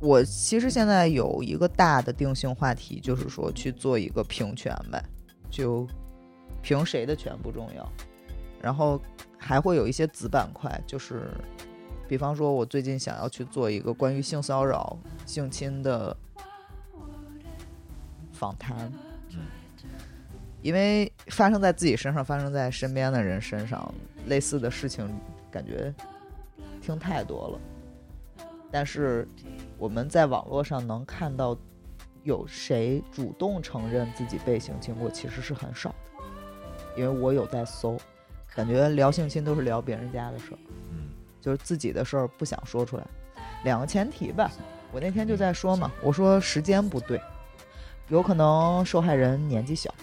[0.00, 5.02] 我其实现在有一个大的定性话题，就是说去做一个平权呗，
[5.50, 5.86] 就
[6.62, 7.92] 平谁的权不重要，
[8.60, 9.00] 然后
[9.38, 11.30] 还会有一些子板块，就是
[12.06, 16.16] 比方说，我最近想要去做一个关于性骚扰、性侵的
[18.32, 18.92] 访谈，
[19.30, 19.40] 嗯。
[20.62, 23.94] 因为发生在自己身上，发生在身边的人身上，
[24.26, 25.08] 类似的事情，
[25.50, 25.92] 感觉
[26.80, 27.60] 听太多了。
[28.70, 29.26] 但是
[29.78, 31.56] 我们在网络上能看到
[32.22, 35.96] 有谁主动承认自己被性侵过，其实是很少的。
[36.96, 37.96] 因为我有在搜，
[38.54, 40.58] 感觉聊性侵都是聊别人家的事儿，
[40.90, 41.10] 嗯
[41.40, 43.06] 就是自己的事儿不想说出来。
[43.64, 44.50] 两个前提吧，
[44.92, 47.20] 我那天就在说嘛，我说时间不对，
[48.08, 49.94] 有可能受害人年纪小，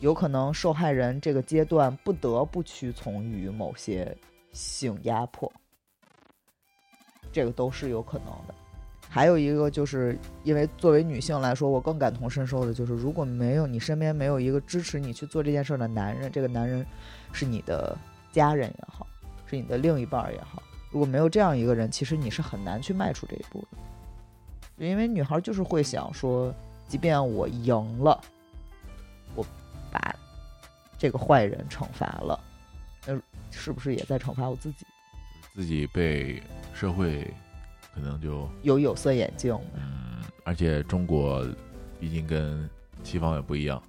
[0.00, 4.16] 有可能受害人这个阶段不得不屈从于某些
[4.52, 5.52] 性压迫，
[7.32, 8.54] 这个都是有可能的。
[9.10, 16.86] 还有一个就是因为作为女性来说，我更感同身受的就是，如果没有你身边没有一个支持你去做这件事的男人，这个男人
[17.32, 17.96] 是你的
[18.30, 19.06] 家人也好，
[19.46, 24.86] 是你的另一半儿也好，如果没有这样一个人，其实你是很难去迈出这一步的。
[24.86, 26.54] 因为女孩就是会想说，
[26.86, 28.20] 即便我赢了，
[29.90, 30.14] 把
[30.98, 32.40] 这个坏人惩罚了，
[33.06, 33.20] 那
[33.50, 34.86] 是不是也在惩罚我自己？
[35.54, 37.32] 自己被社会
[37.94, 39.58] 可能就有有色眼镜？
[39.74, 41.46] 嗯，而且中国
[41.98, 42.68] 毕竟跟
[43.02, 43.82] 西方也不一样，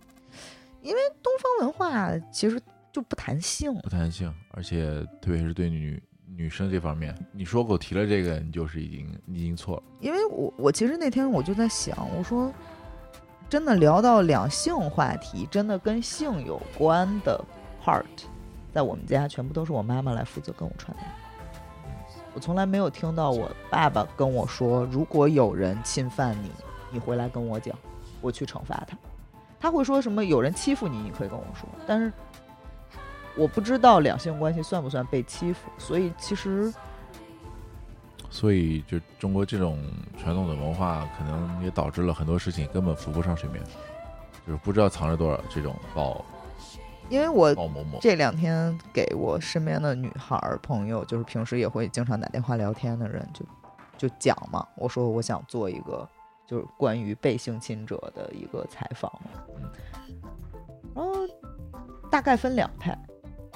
[0.82, 2.60] 因为东方文化其实
[2.92, 9.84] 就不谈性，不谈性，而且特别是对女女生这方面，你说过提了这个，你就是已经你已经错了。
[10.00, 12.52] 因为我我其实那天我就在想，我说
[13.50, 17.44] 真的聊到两性话题，真的跟性有关的
[17.84, 18.06] part，
[18.72, 21.04] 在我们家全部都是我妈妈来负责跟我传达。
[22.36, 26.52] 我从来没有听到我爸爸跟我说，如果有人侵犯你，
[26.92, 27.76] 你回来跟我讲，
[28.22, 28.96] 我去惩罚他。
[29.60, 32.14] 他会说什么有人欺负你，你可以跟我说，但是
[33.36, 36.72] 我不知道两性关系算不算被欺负，所以其实
[38.30, 39.80] 所以，就中国这种
[40.18, 43.64] 传统的文化，可能也导致了很多事情根本浮不上水面，
[44.46, 46.24] 就是不知道藏着多少这种鲍
[47.10, 47.54] 因为我。
[48.00, 56.08] 这两天给我身边的女孩儿朋友，就是平时也会经常打电话聊天的人，就就讲嘛，我说我想做一个，
[56.46, 59.32] 就是关于被性侵者的一个采访嘛。
[59.56, 59.72] 嗯
[60.96, 61.14] 然后
[62.10, 62.98] 大概分两派，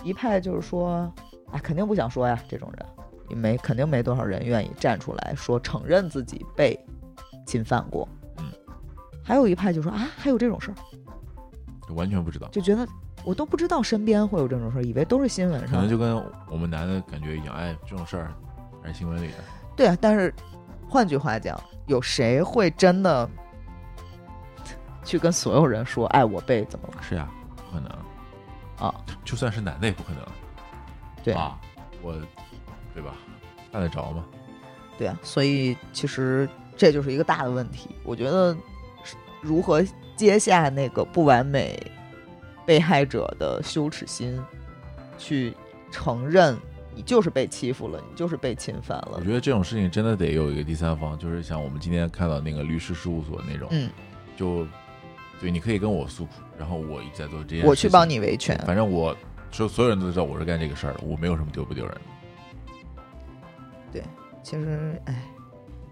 [0.04, 1.12] 一派就是说，
[1.52, 2.86] 啊，肯定不想说呀，这种人，
[3.30, 6.78] 也没肯定没多少人愿意站出来说承认自己被
[7.46, 8.08] 侵犯过。
[8.38, 8.46] 嗯，
[9.24, 10.76] 还有一派就说啊，还有这种事儿，
[11.88, 12.88] 就完全不知道，就觉得
[13.24, 15.90] 我都不知道身边会有这种事儿，以为都是新闻上可能。
[15.90, 16.16] 就跟
[16.50, 18.34] 我们男的感觉一样，哎，这种事儿
[18.82, 19.36] 还是新闻里的。
[19.76, 20.34] 对啊，但是
[20.90, 23.30] 换句话讲，有谁会真的
[25.04, 27.90] 去跟所有人说，哎，我被怎么了是呀，不可能
[28.88, 28.94] 啊？
[29.26, 30.22] 就算是男的也不可能。
[31.24, 31.58] 对啊，
[32.02, 32.14] 我，
[32.94, 33.16] 对吧？
[33.72, 34.26] 干得着吗？
[34.98, 37.90] 对啊，所以其实这就是一个大的问题。
[38.04, 38.56] 我觉得
[39.04, 39.84] 是如何
[40.16, 41.82] 接下那个不完美
[42.66, 44.40] 被害者的羞耻心，
[45.18, 45.54] 去
[45.92, 46.56] 承认
[46.96, 49.22] 你就是被欺负了，你就是被侵犯了我。
[49.22, 53.90] 觉得这种事情真的得有一个第三方，就是像我们今天看到那个律师事务所那种，嗯，
[54.38, 54.68] 就
[55.42, 58.08] 对，你可以跟我诉苦，然后我一直在做这件事，我去帮。
[58.08, 58.56] 你维权。
[58.68, 59.18] 反正我
[59.52, 62.02] 所所有人都知道我是干这个事儿的，我没有什么丢不丢人的。
[64.42, 65.24] 其实，哎，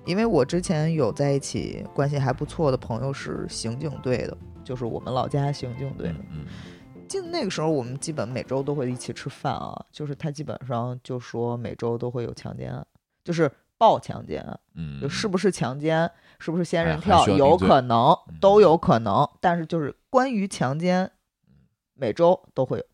[0.05, 6.15] 因为我之前有在一起关系还不错的朋友是刑警队的，就是我们老家刑警队的。
[6.31, 6.45] 嗯
[7.07, 12.87] 记得那个时候，我们基本每周都会一起吃饭啊，就是他基本上就说每周都会有强奸案，
[13.21, 16.09] 就是报强奸案，嗯，就是不是强奸，
[16.39, 21.11] 是不是仙人跳，有可能嗯都有可能，但是就是关于强奸，
[21.95, 22.85] 每周都会有。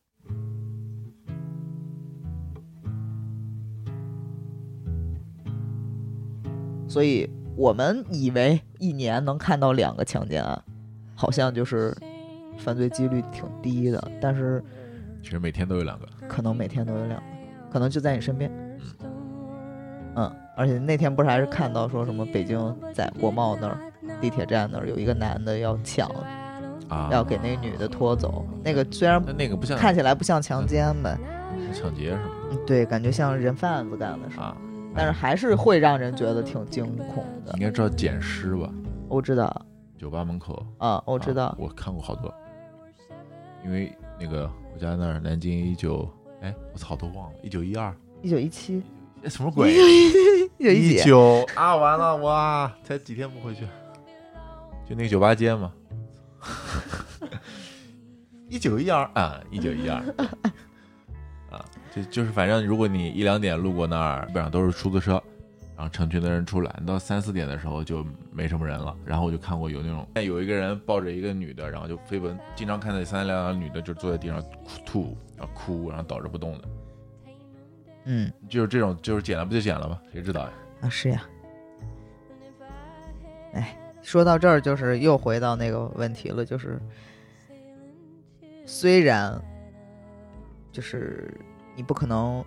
[6.87, 10.61] 所以我们以为一年能看到两个强奸案，
[11.15, 11.95] 好像就是
[12.57, 14.63] 犯罪几率挺低的，但是
[15.21, 16.07] 其实每天都有两个。
[16.27, 17.23] 可能每天都有两个，
[17.71, 18.51] 可能就在你身边。
[20.15, 23.77] 嗯，而且那天不是还是看到说什么北京在国贸那儿
[24.19, 26.09] 地铁站那儿有一个男的要抢，
[26.87, 28.43] 啊，要给那个女的拖走。
[28.63, 31.15] 那个虽然那那个不像看起来不像强奸呗，
[31.71, 34.57] 抢劫什么嗯对，感觉像人贩子干的事的，啊，
[34.97, 37.59] 但是还是会让人觉得挺惊恐的应。
[37.59, 38.69] 该知道捡尸吧？
[39.07, 39.65] 我知道
[39.97, 42.33] 酒吧门口，啊，我知道啊，我看过好多。
[43.63, 46.09] 因为那个我家那儿南京一九，
[46.41, 48.81] 哎，我操，都忘了，一九一二，一九一七，
[49.23, 49.73] 哎，什么鬼？
[50.57, 53.65] 一九一九啊，完了哇，才几天不回去，
[54.89, 55.71] 就那个酒吧街嘛。
[58.49, 59.97] 一九一二啊，一九一二
[61.49, 61.65] 啊，
[61.97, 65.21] 就就是反正如果你一两点路过那儿，基本上都是出租车，
[65.75, 68.95] 然后成群的人出来，到三四点的时候就没什么人了。
[69.03, 76.67] 然后我就看过有那种，有一个人抱着一个女的，然后就飞奔，经常看到三三两两女的就坐在地上哭吐，然后哭，然后倒着不动的，
[78.05, 79.99] 嗯就是这种，就是捡了不就捡了吗？
[80.13, 80.51] 谁知道呀？
[80.81, 81.23] 啊是呀。
[83.53, 86.79] 哎，说到这儿，就是又回到那个问题了，就是
[88.65, 89.41] 虽然
[90.71, 91.33] 就是
[91.77, 92.43] 你不可能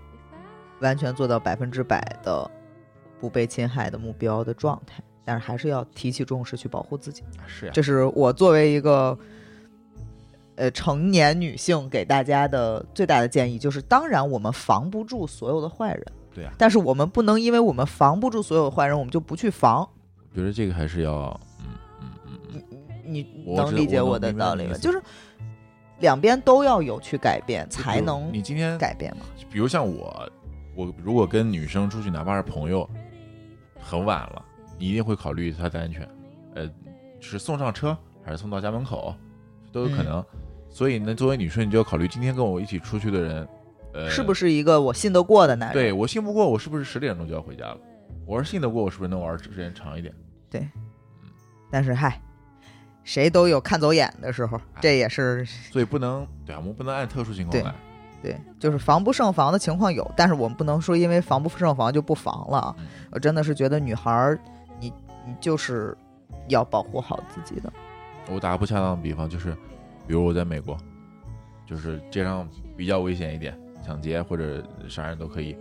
[0.81, 2.51] 完全做到百分之百的
[3.21, 7.23] 不被侵害的目标的状态，但是还是要提起重视去保护自己。
[7.47, 9.16] 是呀，这是我作为一个
[10.57, 16.53] 呃成年女性给大家的最大的建议，就是当然我们防不住所有的坏人，对啊。
[16.59, 19.88] 但是我们不能因为我们防不住所有的坏人，我们就不去防。
[20.33, 21.66] 我觉得这个还是要，嗯
[22.01, 24.75] 嗯嗯嗯，你能理解我的道理吗？
[24.77, 25.01] 就是
[26.01, 29.25] 两边都要有去改变，才能你今天，改变嘛。
[29.51, 30.31] 比如像我，
[30.75, 32.89] 我如果跟女生出去，哪怕是朋友，
[33.81, 34.45] 很晚了，
[34.79, 36.09] 你一定会考虑她的安全，
[36.55, 36.71] 呃，
[37.21, 39.15] 是送上车还是送到家门口，
[39.73, 40.25] 都有可嗯能。
[40.69, 43.49] 所以呢，作为女生，你就要考虑今天跟我一起出去的人，
[43.93, 45.75] 呃，是不是一个我信得过的男人？
[45.75, 47.79] 对我信不过，我是不是十点钟就要回家了？
[48.25, 50.14] 我要是信得过，我是不是能玩时间长一点？
[50.49, 50.68] 对
[51.70, 52.22] 但是嗨，
[53.05, 57.74] 谁都有看走眼的时候，这也是所以不能，对啊，我们不能按特殊情况来。
[58.22, 62.74] 对，就是防不胜防的情况有，但是我们不能说因为防不胜防就不防了啊。
[62.78, 64.38] 嗯我真的是觉得女孩儿，
[64.78, 64.92] 你
[65.26, 65.96] 你就是
[66.48, 67.72] 要保护好自己的。
[68.28, 69.53] 我打个不恰当的比方，就是
[70.07, 70.76] 比如我在美国，
[71.66, 72.46] 就是街上
[72.76, 75.57] 比较危险一点，抢劫或者杀人都可以，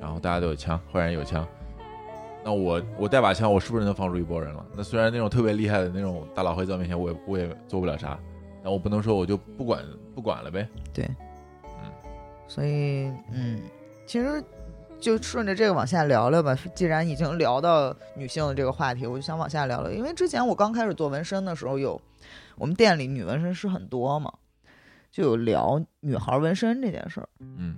[0.00, 1.44] 然后大家都有枪，坏人有枪，
[2.44, 4.64] 那我我带把枪，我是不是能防住一波人了？
[4.76, 8.18] 那虽然那种特别厉害的那种大佬会在我面前，我也我也做不了啥，
[8.62, 9.82] 但我不能说我就不管
[10.14, 10.68] 不管了呗。
[10.92, 11.08] 对，
[11.64, 11.90] 嗯
[12.46, 13.62] 所以，嗯，
[14.06, 14.44] 其实
[15.00, 16.54] 就顺着这个往下聊聊吧。
[16.74, 19.90] 既然已经聊到女性的这个话题，我就想往下聊聊。
[19.90, 21.98] 因为之前我刚开始做纹身的时候有，
[22.56, 24.30] 我们店里女纹身师很多嘛，
[25.10, 27.28] 就有聊女孩纹身这件事儿。
[27.40, 27.76] 嗯，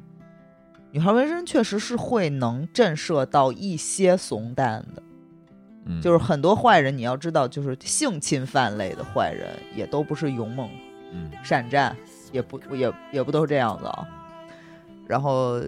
[0.92, 5.02] 女孩纹身确实是会能震慑到一些怂蛋的，
[5.84, 10.70] 嗯，就是很多坏人，你要知道，就是性侵犯类的坏人也都不是勇猛
[11.12, 11.94] 嗯善战，
[12.32, 14.08] 也不也也不都是这样子啊。
[15.06, 15.60] 然后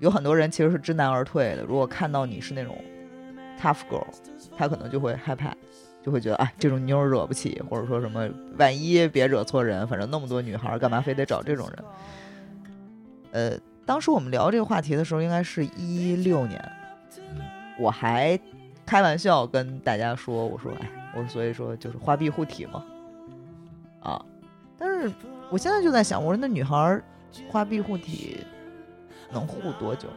[0.00, 2.76] 有很多人其实是知难而退的，如果看到你是那种
[3.60, 4.04] tough girl，
[4.56, 5.54] 他可能就会害怕，
[6.02, 8.28] 就会觉得哎，这种妞惹不起，或者说什么
[8.58, 11.84] 万一别惹错人，反正那么多女孩，干嘛非得找这种人？
[13.32, 16.60] 呃，当时我们聊这个话题的时候，应该是一六年，
[17.18, 17.40] 嗯
[17.78, 18.38] 我还
[18.84, 22.84] 开玩笑跟大家说，我说哎，我所以说就是花臂护体嘛，
[24.00, 24.24] 啊，
[24.76, 25.10] 但是
[25.50, 27.04] 我现在就在想，我说那女孩儿
[27.48, 28.44] 花臂护体
[29.30, 30.08] 能护多久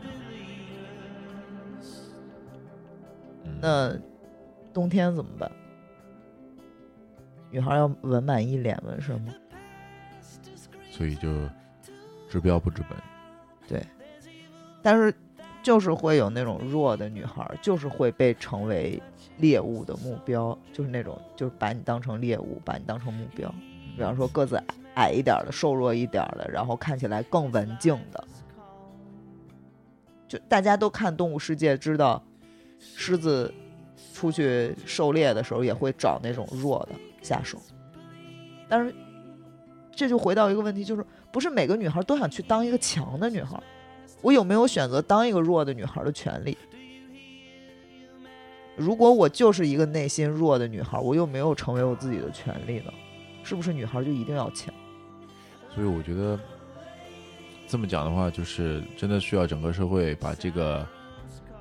[3.62, 3.96] 那
[4.74, 5.52] 冬天怎么办？
[7.52, 9.34] 女孩儿要纹满一脸纹身吗？
[10.90, 11.30] 所以就
[12.30, 12.98] 治标不治本。
[13.70, 13.82] 对
[14.82, 15.14] 但是
[15.62, 19.02] 就是会有那种弱的女孩，就是会被成为
[19.38, 23.54] 猎物的目标，就是那种就是把你当成猎物，把你当成目标。
[23.96, 24.64] 比方说个子矮
[24.96, 28.28] 矮一点的、瘦弱一点的，然后看起来更文静的，
[30.28, 32.24] 就大家都看《动物世界》知道，
[32.80, 33.54] 狮子
[34.14, 37.58] 出去狩猎的时候也会找那种弱的下手。
[38.70, 38.96] 但是
[39.92, 43.62] 这就回到一个问题，就是不是每个女孩都想去当一个强的女孩。
[44.22, 46.58] 我有没有选择当一个弱的女孩的权利？
[48.76, 52.92] 如果我就是一个内心弱的女孩，我又没有成为我自己的权利呢？
[53.44, 54.74] 是不是女孩就一定要强？
[55.74, 56.40] 所以我觉得
[57.68, 60.88] 这么讲的话，就是真的需要整个社会把这个，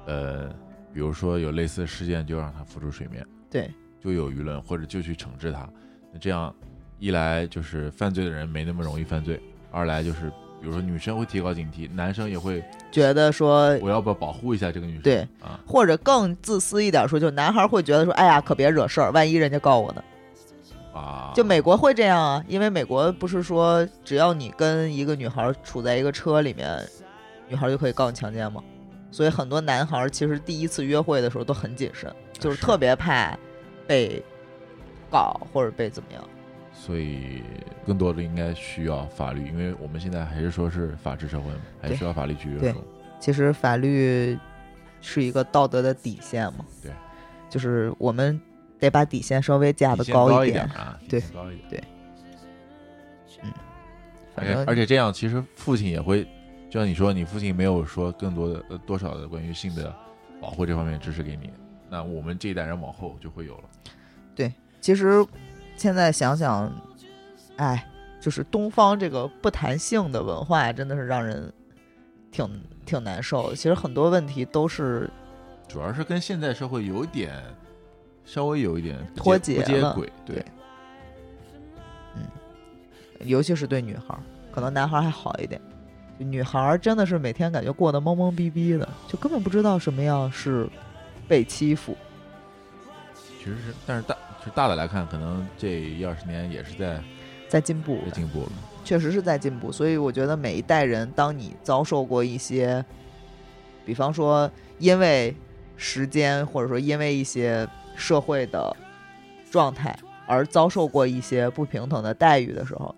[0.06, 0.48] 呃，
[0.92, 5.68] 比如说有类似的事件，就让它浮出水面，对，就有舆论，或者就去惩治它。
[6.12, 6.54] 那这样
[6.98, 9.40] 一来就是犯罪的人没那么容易犯罪，
[9.70, 10.28] 二来就是
[10.60, 15.02] 比如说女生会提高警惕，男生也会觉得说，我要不要保护一下这个女生？
[15.02, 20.02] 对啊，或者更自私一点说，就男孩会觉得说，哎呀，可别惹事儿，万一人家告我呢？
[20.92, 26.76] 啊，就美国会这样啊，因为美国不是说只要你跟一个女孩处在一个车里面，
[27.48, 28.60] 女孩就可以告你强奸吗？
[29.10, 33.38] 所以很多男孩其实第一次约会的时候都很谨慎，就是是特别怕
[33.86, 34.22] 被
[35.10, 36.22] 告或者被怎么样。
[36.80, 37.42] 所以
[37.84, 42.82] 更多的应该需要法律，因为我们现在还是说是法治社会嘛，还需要法律去约束。
[43.18, 44.38] 其实法律
[45.00, 46.92] 是一个道德的底线嘛，对，
[47.50, 48.40] 就是我们
[48.78, 51.82] 得把底线稍微架得底线高一点啊，底对线高一点。
[54.34, 56.22] 反正而且而且这样，其实父亲也会，
[56.70, 59.92] 就像你说，你父亲没有说更多的呃多少的关于性的
[60.40, 61.50] 保护这方面的知识给你，
[61.90, 63.64] 那我们这一代人往后就会有了。
[64.36, 65.26] 对其实
[65.78, 66.70] 现在想想，
[67.56, 67.88] 哎，
[68.20, 71.50] 就是东方这个不谈性的文化，真的是让人
[72.32, 72.46] 挺
[72.84, 73.56] 挺难受的。
[73.56, 75.08] 其实很多问题都是
[75.68, 77.32] 主要是跟现在社会有一点，
[78.24, 80.44] 稍微有一点脱节不接节了轨，对
[83.16, 84.20] 对，尤其是对女孩儿，
[84.50, 85.60] 可能男孩儿还好一点。
[86.18, 90.68] 女孩儿真的是每天感觉过得懵懵逼逼的，就根本不知道什么样是
[91.28, 91.96] 被欺负。
[93.14, 94.16] 其实是，但是大
[94.54, 97.02] 大的来看，可能这一二十年也是在
[97.48, 98.52] 在进步在，进步了。
[98.84, 99.70] 确实是在进步。
[99.70, 102.84] 所以我觉得每一代人，当你遭受过一些，
[103.84, 105.34] 比方说因为
[105.76, 108.74] 时间，或者说因为一些社会的
[109.50, 112.94] 状态而遭受过一些不平等的待遇的时候，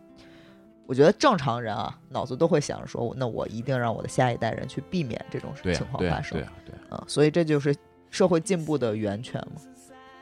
[0.87, 6.43] 我觉得正常人啊，脑子都会想着说，那我一定让我的下一代人去避免这种情，况发，生对。
[6.47, 6.79] 啊，对呀。
[6.91, 7.75] 啊，所以这就是
[8.11, 9.61] 社会进步的源泉嘛。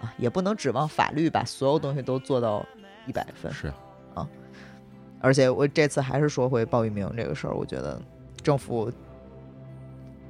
[0.01, 2.65] 啊，也不能指望法律把所有东西都做到
[3.07, 3.53] 一百分。
[3.53, 3.73] 是
[4.15, 4.29] 啊，
[5.21, 8.01] 而且我这次还是说回鲍玉明这个事儿，我觉得
[8.43, 8.93] 政府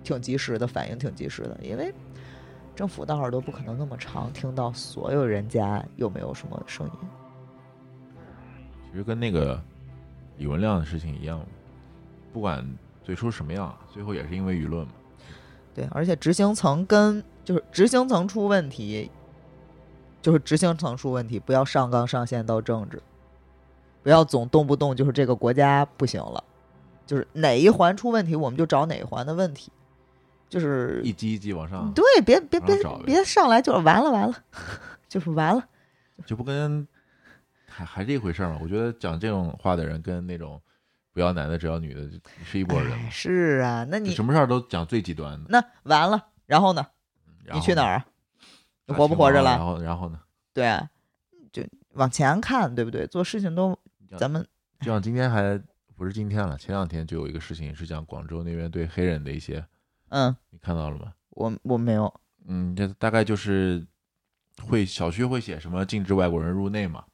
[0.03, 1.93] 挺及时的，反应挺及时的，因为
[2.75, 6.93] 政府的耳朵不可能那么长，听到所有人家有没有什么声音。
[8.91, 9.61] 其实跟那个
[10.39, 11.45] 李文亮的事情一样，
[12.33, 12.67] 不管
[13.03, 14.93] 最初什么样，最后也是因为舆论嘛。
[15.75, 19.11] 对，而且执行层跟就是执行层出问题，
[20.21, 23.03] 就是执行层出问题，不要上纲上线到政治，
[24.03, 26.43] 不要总动不动就是这个国家不行了，
[27.07, 29.71] 就是哪一环出问题，我们就找哪一环的问题，
[30.49, 34.35] 就是一级一级往上，对，别别别别上来就是完了完了，
[35.09, 35.65] 就是完了。
[36.27, 36.87] 就不跟
[37.69, 38.59] 还还是一回事儿嘛。
[38.61, 40.61] 我觉得讲这种话的人跟那种
[41.13, 42.11] 不要男的只要女的
[42.45, 45.47] 是一拨人，哎，是啊，那你什么事儿都讲最极端的。
[45.49, 46.85] 那完了，然后呢？
[47.45, 47.61] 然后呢？
[47.61, 48.07] 你去哪儿啊？
[48.89, 49.51] 你活不活着了？
[49.51, 50.19] 然后然后呢？
[50.53, 50.91] 对啊，
[51.53, 51.63] 就
[51.93, 53.07] 往前看，对不对？
[53.07, 53.79] 做事情都
[54.17, 54.45] 咱们
[54.81, 55.61] 就像今天还
[55.95, 59.65] 不是今天了，前两天就有一个事情是讲广州那边对黑人的一些，
[60.09, 61.13] 嗯，你看到了吗？
[61.31, 62.13] 我我没有，
[62.47, 63.87] 嗯，这大概就是
[64.63, 67.05] 会小区会写什么禁止外国人入内嘛，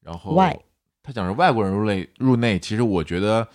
[0.00, 0.58] 然后外
[1.02, 3.48] 他讲是外国人入内入内，其实我觉得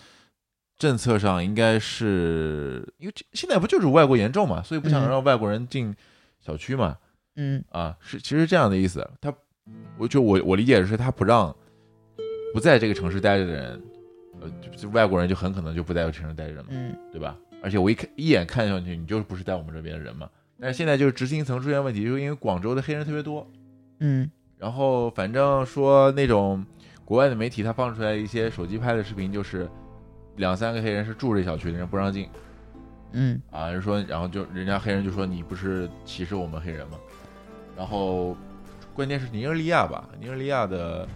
[0.76, 5.96] 政策上应该是因为这现在不就是外国严重嘛，所以不想嗯让外国人进
[6.40, 6.98] 小区嘛，
[7.38, 9.08] 嗯啊，是其实这样的意思。
[9.20, 9.32] 他，
[9.96, 11.54] 我就我我理解的是他不让
[12.52, 13.82] 不在这个城市待着的人，
[14.40, 17.36] 呃，就就外国人就很可能就不在这个城市待着嘛，嗯对吧？
[17.62, 20.28] 而且我一看一眼看上去，你就是不是在我们这边的人嘛。
[20.60, 23.48] 但是现在就是执行层出现问题，就是因为广州的黑人特别多，
[24.00, 24.28] 嗯
[24.58, 26.64] 然后反正说那种
[27.04, 29.68] 国外的媒体他放出来一些手机拍的视频，就是
[30.36, 32.28] 两三个黑人是住这小区的人不让进
[33.12, 36.98] 嗯啊，就说，然后就人家黑人就说你不是歧视我们黑人吗？
[37.78, 38.36] 然后
[38.92, 41.08] 关键是尼日利亚吧，尼日利亚的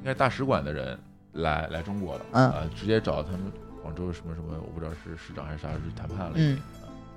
[0.00, 0.98] 应该是大使馆的人
[1.34, 3.40] 来来中国了，嗯啊，直接找他们
[3.80, 6.58] 广州什么什么，我不知道是市长还是啥去谈判了，嗯，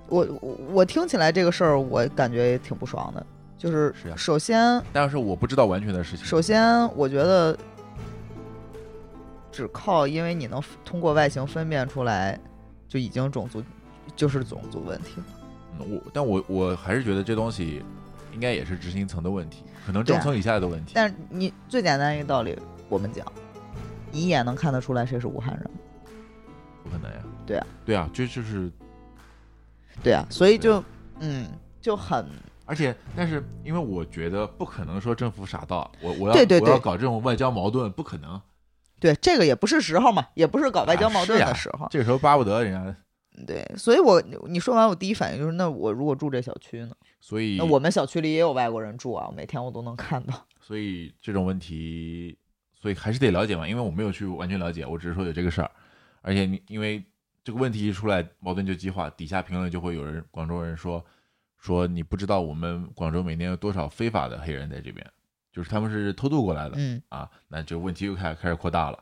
[0.08, 3.26] 我我我听起来这个事儿，我感觉也挺不爽的。
[3.58, 6.26] 就是首先，但是我不知道完全的事情。
[6.26, 7.58] 首先，我觉得
[9.52, 12.38] 只靠因为你能通过外形分辨出来，
[12.88, 13.64] 就已经种族
[14.16, 15.26] 就是种族问题了。
[15.80, 17.82] 嗯我但我我还是觉得这东西
[18.34, 20.94] 应该也是执行层的问题，可能中层以下的问题。
[20.96, 22.58] 但是你最简单一个道理，
[22.90, 23.26] 我们讲，
[24.12, 25.70] 你一眼能看得出来谁是武汉人？
[26.84, 27.18] 不可能呀。
[27.46, 28.72] 对啊，对啊，这就是，
[30.02, 30.84] 对啊，所以就
[31.20, 31.48] 嗯
[31.82, 32.26] 就很
[32.66, 38.42] 而且但是因为我觉得不可能说政府傻到我我要对对对我要搞这种外交矛盾，不可能。
[39.00, 41.88] 对这个也不是时候嘛，也不是搞外交啊矛盾的时候。
[41.92, 42.96] 这个时候巴不得人家，
[43.46, 46.96] 对，所以我你说完，我第一反应就是，那我如果住这小区呢？
[47.24, 50.46] 所以那我们小区里也有外国人住啊，每天我都能看到。
[50.60, 52.38] 所以这种问题，
[52.74, 55.72] 所以还是得了解嘛，因为我没有去完全了解，我只是说有这个事儿，
[56.22, 57.02] 而且你因为
[57.42, 61.02] 这个问题一出来，矛盾就激化，底下评论就会有人广州人说
[61.58, 65.10] 说你不知道我们广州每年有多少非法的黑人在这边，
[65.50, 69.02] 就是他们是偷渡过来的、嗯啊，那这个问题又开开始扩大了。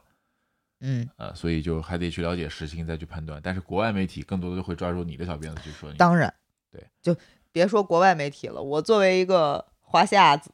[0.81, 3.41] 嗯，呃，所以就还得去了解实情再去判断。
[3.43, 5.97] 但是国外媒体更多的就会抓住你的小辫子去说你。
[5.97, 6.31] 当然，
[6.71, 7.15] 对，就
[7.51, 10.49] 别说国外媒体了，我作为一个华夏子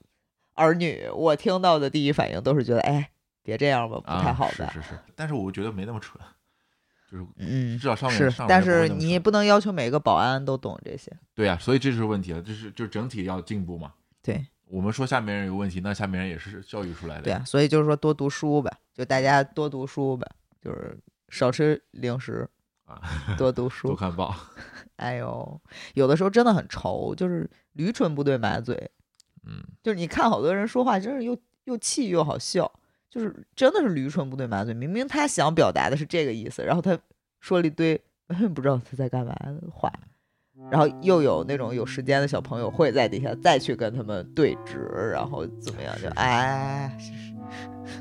[0.53, 3.11] 儿女，我听到的第一反应都是觉得，哎，
[3.43, 4.69] 别这样吧，不啊，太好吧？
[4.73, 6.19] 是是是，但是我觉得没那么蠢，
[7.11, 11.11] 就是嗯至，少上面是但是你不能要求每个保安都懂这些。
[11.35, 13.93] 对呀、所以这就是问题了，就是就整体要进步嘛。
[14.23, 17.21] 对我们说下面人有问题，那下面人也是教育出来的。
[17.21, 20.27] 对啊，所以就是说多读书呗，就大家多读书呗，
[20.59, 20.97] 就是
[21.29, 22.49] 少吃零食，
[22.85, 23.01] 啊，
[23.37, 23.99] 多读书 多书。
[23.99, 24.35] 看报。
[24.97, 25.61] 哎呦，
[25.95, 28.91] 有的时候真的很愁，就是驴唇不对马嘴，
[29.45, 32.71] 嗯，就是你看好多人说话，真是又又气又好笑，
[33.09, 34.73] 就是真的是驴唇不对马嘴。
[34.73, 36.97] 明明他想表达的是这个意思，然后他
[37.39, 39.91] 说了一堆完全 不知道他在干嘛的话，
[40.71, 44.79] 然后又有那种有时间的小朋友会在底下再去跟他们对峙，
[45.11, 47.33] 然后怎么样就哎，是是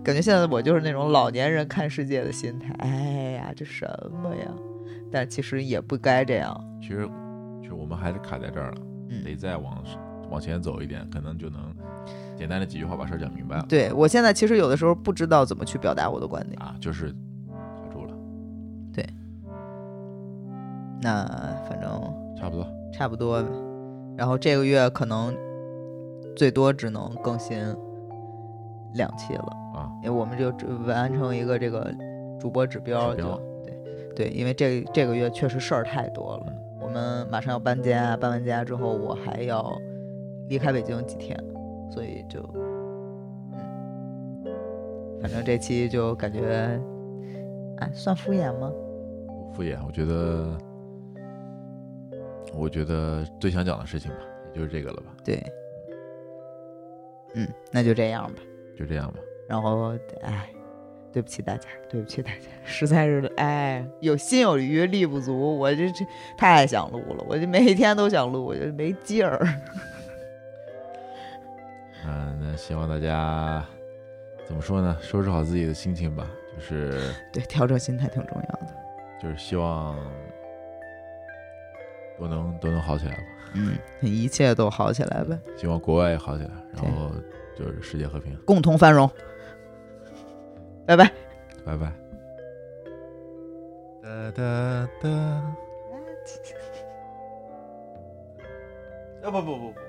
[0.03, 2.75] 感觉现在我就是那种老年人看世界的心态。
[2.79, 2.89] 哎
[3.37, 3.87] 呀，这什
[4.23, 4.47] 么呀？
[5.11, 6.59] 但其实也不该这样。
[6.81, 7.09] 其实
[7.61, 8.79] 其实我们还是卡在这儿了，
[9.11, 9.83] 嗯得再往
[10.31, 11.61] 往前走一点，可能就能
[12.37, 13.67] 简单的几句话把事儿讲明白了。
[13.69, 16.61] 对我现在其实有的时候不知道怎么去表达我的观点。
[16.61, 17.11] 啊，就是
[17.49, 18.13] 卡住了，
[18.93, 19.07] 对
[21.01, 21.25] 那
[21.69, 21.91] 反正
[22.37, 22.67] 差不多。
[22.93, 23.49] 差不多呗。
[24.17, 25.37] 然后这个月可能
[26.35, 27.59] 最多只能更新
[28.95, 31.93] 两期了，啊，因为我们就只完成一个这个
[32.41, 33.41] 主播指标就指标
[34.17, 36.53] 对对，因为这这个月确实事儿太多了。
[36.81, 39.79] 我们马上要搬家，搬完家之后我还要
[40.49, 41.39] 离开北京几天，
[41.91, 42.41] 所以就
[43.53, 44.45] 嗯，
[45.21, 46.81] 反正这期就感觉
[47.79, 48.73] 哎算敷衍吗？
[49.29, 50.59] 不敷衍，我觉得，
[52.55, 54.19] 我觉得最想讲的事情吧，
[54.53, 55.43] 也就是这个了吧，对，
[57.35, 58.43] 嗯，那就这样吧。
[58.79, 59.19] 就这样吧。
[59.49, 60.51] 然后，哎，
[61.17, 66.05] 对不起大家，对不起大家， 实在是，哎，有心有余力不足，我这这
[66.37, 69.49] 太想录了，我就每天都想录，我就没劲儿。
[72.07, 73.65] 嗯，那希望大家
[74.45, 74.95] 怎么说呢？
[75.01, 78.75] 收拾好自己的心情吧，就是 对，调整心态挺重要的。
[79.23, 79.97] 就是希望
[82.19, 83.23] 都能都能好起来吧。
[83.55, 87.11] 嗯，一切都好起来呗，希望国外也好起来，然后
[87.59, 88.37] 就是世界和平。
[88.45, 89.11] 共同繁荣。
[90.87, 91.13] 拜拜。
[91.65, 91.93] 拜拜。
[94.03, 95.09] 哒哒哒。
[99.23, 99.81] 啊不不不不。